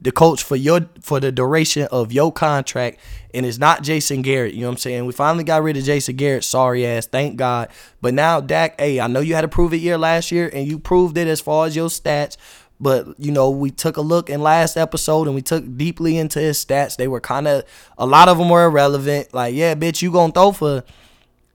the 0.00 0.12
coach 0.12 0.42
for 0.42 0.56
your 0.56 0.88
for 1.00 1.18
the 1.18 1.32
duration 1.32 1.88
of 1.90 2.12
your 2.12 2.32
contract 2.32 3.00
and 3.34 3.44
it's 3.44 3.58
not 3.58 3.82
Jason 3.82 4.22
Garrett. 4.22 4.54
You 4.54 4.62
know 4.62 4.68
what 4.68 4.74
I'm 4.74 4.78
saying? 4.78 5.06
We 5.06 5.12
finally 5.12 5.44
got 5.44 5.62
rid 5.62 5.76
of 5.76 5.84
Jason 5.84 6.16
Garrett, 6.16 6.44
sorry 6.44 6.86
ass, 6.86 7.06
thank 7.06 7.36
God. 7.36 7.68
But 8.00 8.14
now 8.14 8.40
Dak, 8.40 8.80
hey, 8.80 9.00
I 9.00 9.08
know 9.08 9.20
you 9.20 9.34
had 9.34 9.44
a 9.44 9.48
prove 9.48 9.74
it 9.74 9.78
year 9.78 9.98
last 9.98 10.30
year 10.30 10.50
and 10.52 10.66
you 10.66 10.78
proved 10.78 11.18
it 11.18 11.26
as 11.26 11.40
far 11.40 11.66
as 11.66 11.74
your 11.74 11.88
stats. 11.88 12.36
But 12.80 13.18
you 13.18 13.32
know, 13.32 13.50
we 13.50 13.70
took 13.70 13.96
a 13.96 14.00
look 14.00 14.30
in 14.30 14.40
last 14.40 14.76
episode 14.76 15.26
and 15.26 15.34
we 15.34 15.42
took 15.42 15.76
deeply 15.76 16.16
into 16.16 16.38
his 16.38 16.64
stats. 16.64 16.96
They 16.96 17.08
were 17.08 17.20
kind 17.20 17.48
of 17.48 17.64
a 17.96 18.06
lot 18.06 18.28
of 18.28 18.38
them 18.38 18.48
were 18.48 18.66
irrelevant. 18.66 19.34
Like, 19.34 19.54
yeah, 19.54 19.74
bitch, 19.74 20.00
you 20.00 20.12
gonna 20.12 20.32
throw 20.32 20.52
for 20.52 20.84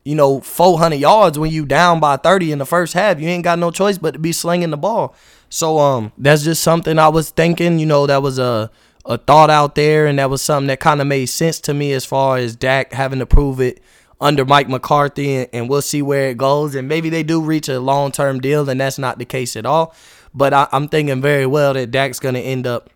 you 0.03 0.15
know 0.15 0.41
400 0.41 0.97
yards 0.97 1.39
when 1.39 1.49
you 1.49 1.65
down 1.65 2.01
by 2.01 2.17
30 2.17 2.51
in 2.51 2.59
the 2.59 2.65
first 2.65 2.93
half. 2.93 3.21
You 3.21 3.29
ain't 3.29 3.45
got 3.45 3.57
no 3.57 3.71
choice 3.71 3.97
but 3.97 4.11
to 4.15 4.19
be 4.19 4.33
slinging 4.33 4.71
the 4.71 4.77
ball. 4.77 5.15
So 5.53 5.77
um, 5.77 6.11
that's 6.17 6.43
just 6.43 6.63
something 6.63 6.97
I 6.97 7.09
was 7.09 7.29
thinking. 7.29 7.77
You 7.77 7.85
know, 7.85 8.07
that 8.07 8.23
was 8.23 8.39
a 8.39 8.71
a 9.05 9.19
thought 9.19 9.51
out 9.51 9.75
there, 9.75 10.07
and 10.07 10.17
that 10.17 10.31
was 10.31 10.41
something 10.41 10.65
that 10.67 10.79
kind 10.79 10.99
of 10.99 11.05
made 11.05 11.27
sense 11.27 11.59
to 11.61 11.75
me 11.75 11.93
as 11.93 12.05
far 12.05 12.37
as 12.37 12.55
Dak 12.55 12.91
having 12.91 13.19
to 13.19 13.27
prove 13.27 13.61
it 13.61 13.79
under 14.19 14.45
Mike 14.45 14.67
McCarthy, 14.67 15.35
and, 15.35 15.49
and 15.53 15.69
we'll 15.69 15.83
see 15.83 16.01
where 16.01 16.29
it 16.29 16.37
goes. 16.37 16.73
And 16.73 16.87
maybe 16.87 17.11
they 17.11 17.21
do 17.21 17.39
reach 17.39 17.69
a 17.69 17.79
long 17.79 18.11
term 18.11 18.39
deal, 18.39 18.67
and 18.67 18.81
that's 18.81 18.97
not 18.97 19.19
the 19.19 19.25
case 19.25 19.55
at 19.55 19.67
all. 19.67 19.93
But 20.33 20.55
I, 20.55 20.67
I'm 20.71 20.87
thinking 20.87 21.21
very 21.21 21.45
well 21.45 21.75
that 21.75 21.91
Dak's 21.91 22.19
going 22.19 22.33
to 22.33 22.41
end 22.41 22.65
up 22.65 22.89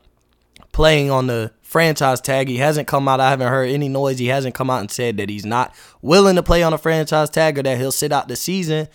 playing 0.72 1.12
on 1.12 1.28
the 1.28 1.52
franchise 1.62 2.22
tag. 2.22 2.48
He 2.48 2.58
hasn't 2.58 2.88
come 2.88 3.08
out. 3.08 3.20
I 3.20 3.30
haven't 3.30 3.50
heard 3.50 3.70
any 3.70 3.88
noise. 3.88 4.18
He 4.18 4.28
hasn't 4.28 4.56
come 4.56 4.72
out 4.72 4.80
and 4.80 4.90
said 4.90 5.18
that 5.18 5.30
he's 5.30 5.46
not 5.46 5.76
willing 6.02 6.38
to 6.38 6.44
play 6.44 6.64
on 6.64 6.74
a 6.74 6.80
franchise 6.80 7.30
tag 7.30 7.60
or 7.60 7.62
that 7.62 7.78
he'll 7.78 7.92
sit 7.92 8.12
out 8.12 8.28
the 8.28 8.36
season 8.36 8.88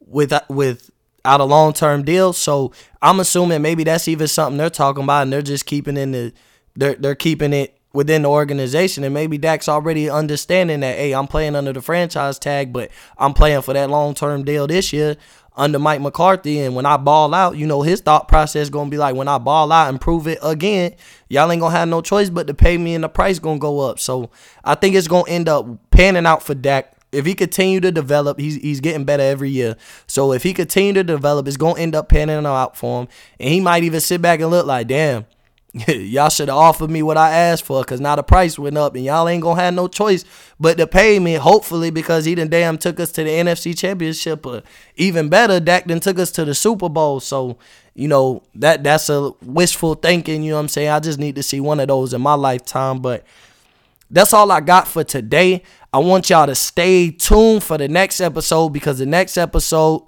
with 0.00 0.32
with 0.48 0.90
out 1.26 1.40
a 1.40 1.44
long 1.44 1.72
term 1.72 2.04
deal. 2.04 2.32
So 2.32 2.72
I'm 3.02 3.20
assuming 3.20 3.62
maybe 3.62 3.84
that's 3.84 4.08
even 4.08 4.28
something 4.28 4.56
they're 4.56 4.70
talking 4.70 5.04
about, 5.04 5.22
and 5.22 5.32
they're 5.32 5.42
just 5.42 5.66
keeping 5.66 5.96
in 5.96 6.12
the 6.12 6.32
they're 6.74 6.94
they're 6.94 7.14
keeping 7.14 7.52
it 7.52 7.78
within 7.92 8.22
the 8.22 8.28
organization, 8.28 9.04
and 9.04 9.14
maybe 9.14 9.38
Dak's 9.38 9.68
already 9.68 10.08
understanding 10.08 10.80
that 10.80 10.96
hey, 10.96 11.14
I'm 11.14 11.26
playing 11.26 11.56
under 11.56 11.72
the 11.72 11.82
franchise 11.82 12.38
tag, 12.38 12.72
but 12.72 12.90
I'm 13.18 13.34
playing 13.34 13.62
for 13.62 13.74
that 13.74 13.90
long 13.90 14.14
term 14.14 14.44
deal 14.44 14.66
this 14.66 14.92
year 14.92 15.16
under 15.56 15.78
Mike 15.78 16.02
McCarthy. 16.02 16.60
And 16.60 16.76
when 16.76 16.84
I 16.84 16.98
ball 16.98 17.32
out, 17.32 17.56
you 17.56 17.66
know, 17.66 17.82
his 17.82 18.00
thought 18.00 18.28
process 18.28 18.68
gonna 18.68 18.90
be 18.90 18.98
like, 18.98 19.16
when 19.16 19.28
I 19.28 19.38
ball 19.38 19.72
out 19.72 19.88
and 19.88 20.00
prove 20.00 20.28
it 20.28 20.38
again, 20.42 20.94
y'all 21.28 21.50
ain't 21.50 21.60
gonna 21.60 21.76
have 21.76 21.88
no 21.88 22.02
choice 22.02 22.30
but 22.30 22.46
to 22.46 22.54
pay 22.54 22.76
me, 22.78 22.94
and 22.94 23.02
the 23.02 23.08
price 23.08 23.38
gonna 23.38 23.58
go 23.58 23.80
up. 23.80 23.98
So 23.98 24.30
I 24.62 24.74
think 24.74 24.94
it's 24.94 25.08
gonna 25.08 25.28
end 25.28 25.48
up 25.48 25.66
panning 25.90 26.26
out 26.26 26.42
for 26.42 26.54
Dak 26.54 26.95
if 27.12 27.24
he 27.24 27.34
continue 27.34 27.80
to 27.80 27.92
develop, 27.92 28.38
he's 28.38 28.56
he's 28.56 28.80
getting 28.80 29.04
better 29.04 29.22
every 29.22 29.50
year. 29.50 29.76
So 30.06 30.32
if 30.32 30.42
he 30.42 30.52
continue 30.52 30.92
to 30.94 31.04
develop, 31.04 31.46
it's 31.46 31.56
gonna 31.56 31.80
end 31.80 31.94
up 31.94 32.08
panning 32.08 32.44
out 32.46 32.76
for 32.76 33.02
him, 33.02 33.08
and 33.38 33.48
he 33.50 33.60
might 33.60 33.84
even 33.84 34.00
sit 34.00 34.20
back 34.20 34.40
and 34.40 34.50
look 34.50 34.66
like, 34.66 34.88
damn, 34.88 35.26
y'all 35.88 36.28
should 36.28 36.48
have 36.48 36.56
offered 36.56 36.90
me 36.90 37.02
what 37.02 37.16
I 37.16 37.30
asked 37.30 37.64
for, 37.64 37.82
cause 37.84 38.00
now 38.00 38.16
the 38.16 38.22
price 38.22 38.58
went 38.58 38.76
up, 38.76 38.94
and 38.96 39.04
y'all 39.04 39.28
ain't 39.28 39.42
gonna 39.42 39.60
have 39.60 39.74
no 39.74 39.88
choice 39.88 40.24
but 40.58 40.78
to 40.78 40.86
pay 40.86 41.18
me. 41.18 41.34
Hopefully, 41.34 41.90
because 41.90 42.24
he 42.24 42.34
done 42.34 42.48
damn 42.48 42.78
took 42.78 42.98
us 42.98 43.12
to 43.12 43.24
the 43.24 43.30
NFC 43.30 43.76
Championship, 43.76 44.44
or 44.44 44.62
even 44.96 45.28
better, 45.28 45.60
Dak 45.60 45.86
then 45.86 46.00
took 46.00 46.18
us 46.18 46.30
to 46.32 46.44
the 46.44 46.54
Super 46.54 46.88
Bowl. 46.88 47.20
So 47.20 47.58
you 47.94 48.08
know 48.08 48.42
that 48.56 48.82
that's 48.82 49.08
a 49.08 49.30
wishful 49.42 49.94
thinking. 49.94 50.42
You 50.42 50.50
know 50.50 50.56
what 50.56 50.62
I'm 50.62 50.68
saying? 50.68 50.90
I 50.90 51.00
just 51.00 51.18
need 51.18 51.36
to 51.36 51.42
see 51.42 51.60
one 51.60 51.78
of 51.78 51.88
those 51.88 52.12
in 52.12 52.20
my 52.20 52.34
lifetime, 52.34 53.00
but. 53.00 53.24
That's 54.10 54.32
all 54.32 54.50
I 54.52 54.60
got 54.60 54.86
for 54.86 55.04
today. 55.04 55.62
I 55.92 55.98
want 55.98 56.30
y'all 56.30 56.46
to 56.46 56.54
stay 56.54 57.10
tuned 57.10 57.62
for 57.62 57.78
the 57.78 57.88
next 57.88 58.20
episode 58.20 58.70
because 58.70 58.98
the 58.98 59.06
next 59.06 59.36
episode, 59.36 60.06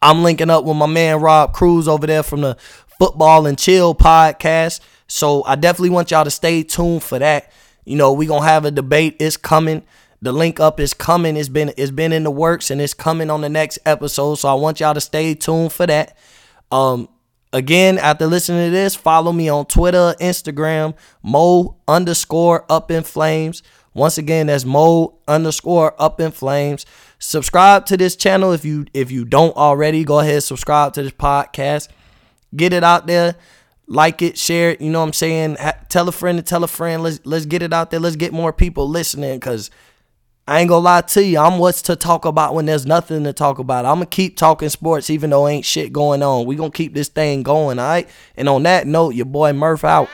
I'm 0.00 0.22
linking 0.22 0.50
up 0.50 0.64
with 0.64 0.76
my 0.76 0.86
man 0.86 1.20
Rob 1.20 1.52
Cruz 1.52 1.88
over 1.88 2.06
there 2.06 2.22
from 2.22 2.42
the 2.42 2.56
Football 2.98 3.46
and 3.46 3.58
Chill 3.58 3.94
podcast. 3.94 4.80
So 5.08 5.42
I 5.44 5.56
definitely 5.56 5.90
want 5.90 6.10
y'all 6.10 6.24
to 6.24 6.30
stay 6.30 6.62
tuned 6.62 7.02
for 7.02 7.18
that. 7.18 7.50
You 7.84 7.96
know, 7.96 8.12
we 8.12 8.26
gonna 8.26 8.44
have 8.44 8.64
a 8.64 8.70
debate. 8.70 9.16
It's 9.18 9.36
coming. 9.36 9.82
The 10.20 10.32
link 10.32 10.60
up 10.60 10.78
is 10.78 10.94
coming. 10.94 11.36
It's 11.36 11.48
been 11.48 11.72
it's 11.76 11.90
been 11.90 12.12
in 12.12 12.24
the 12.24 12.30
works 12.30 12.70
and 12.70 12.80
it's 12.80 12.94
coming 12.94 13.30
on 13.30 13.40
the 13.40 13.48
next 13.48 13.78
episode. 13.86 14.36
So 14.36 14.48
I 14.48 14.54
want 14.54 14.80
y'all 14.80 14.94
to 14.94 15.00
stay 15.00 15.34
tuned 15.34 15.72
for 15.72 15.86
that. 15.86 16.16
Um, 16.70 17.08
Again, 17.52 17.96
after 17.98 18.26
listening 18.26 18.66
to 18.66 18.70
this, 18.70 18.94
follow 18.94 19.32
me 19.32 19.48
on 19.48 19.64
Twitter, 19.66 20.14
Instagram, 20.20 20.94
Mo 21.22 21.76
underscore 21.88 22.66
up 22.70 22.90
in 22.90 23.02
flames. 23.04 23.62
Once 23.94 24.18
again, 24.18 24.48
that's 24.48 24.66
Mo 24.66 25.18
underscore 25.26 25.94
up 26.00 26.20
in 26.20 26.30
flames. 26.30 26.84
Subscribe 27.18 27.86
to 27.86 27.96
this 27.96 28.16
channel 28.16 28.52
if 28.52 28.64
you 28.64 28.86
if 28.92 29.10
you 29.10 29.24
don't 29.24 29.56
already. 29.56 30.04
Go 30.04 30.20
ahead, 30.20 30.42
subscribe 30.42 30.92
to 30.94 31.02
this 31.02 31.12
podcast. 31.12 31.88
Get 32.54 32.72
it 32.72 32.84
out 32.84 33.06
there. 33.06 33.34
Like 33.86 34.20
it, 34.20 34.36
share 34.36 34.72
it. 34.72 34.82
You 34.82 34.90
know 34.90 35.00
what 35.00 35.06
I'm 35.06 35.12
saying? 35.14 35.56
tell 35.88 36.06
a 36.06 36.12
friend 36.12 36.38
to 36.38 36.42
tell 36.42 36.62
a 36.62 36.68
friend. 36.68 37.02
Let's 37.02 37.20
let's 37.24 37.46
get 37.46 37.62
it 37.62 37.72
out 37.72 37.90
there. 37.90 37.98
Let's 37.98 38.16
get 38.16 38.34
more 38.34 38.52
people 38.52 38.86
listening 38.86 39.36
because 39.38 39.70
I 40.48 40.60
ain't 40.60 40.70
gonna 40.70 40.82
lie 40.82 41.02
to 41.02 41.22
you. 41.22 41.38
I'm 41.38 41.58
what's 41.58 41.82
to 41.82 41.94
talk 41.94 42.24
about 42.24 42.54
when 42.54 42.64
there's 42.64 42.86
nothing 42.86 43.22
to 43.24 43.34
talk 43.34 43.58
about. 43.58 43.84
I'm 43.84 43.96
gonna 43.96 44.06
keep 44.06 44.38
talking 44.38 44.70
sports 44.70 45.10
even 45.10 45.28
though 45.28 45.46
ain't 45.46 45.66
shit 45.66 45.92
going 45.92 46.22
on. 46.22 46.46
We 46.46 46.56
gonna 46.56 46.70
keep 46.70 46.94
this 46.94 47.08
thing 47.08 47.42
going, 47.42 47.78
all 47.78 47.86
right? 47.86 48.08
And 48.34 48.48
on 48.48 48.62
that 48.62 48.86
note, 48.86 49.10
your 49.10 49.26
boy 49.26 49.52
Murph 49.52 49.84
out. 49.84 50.08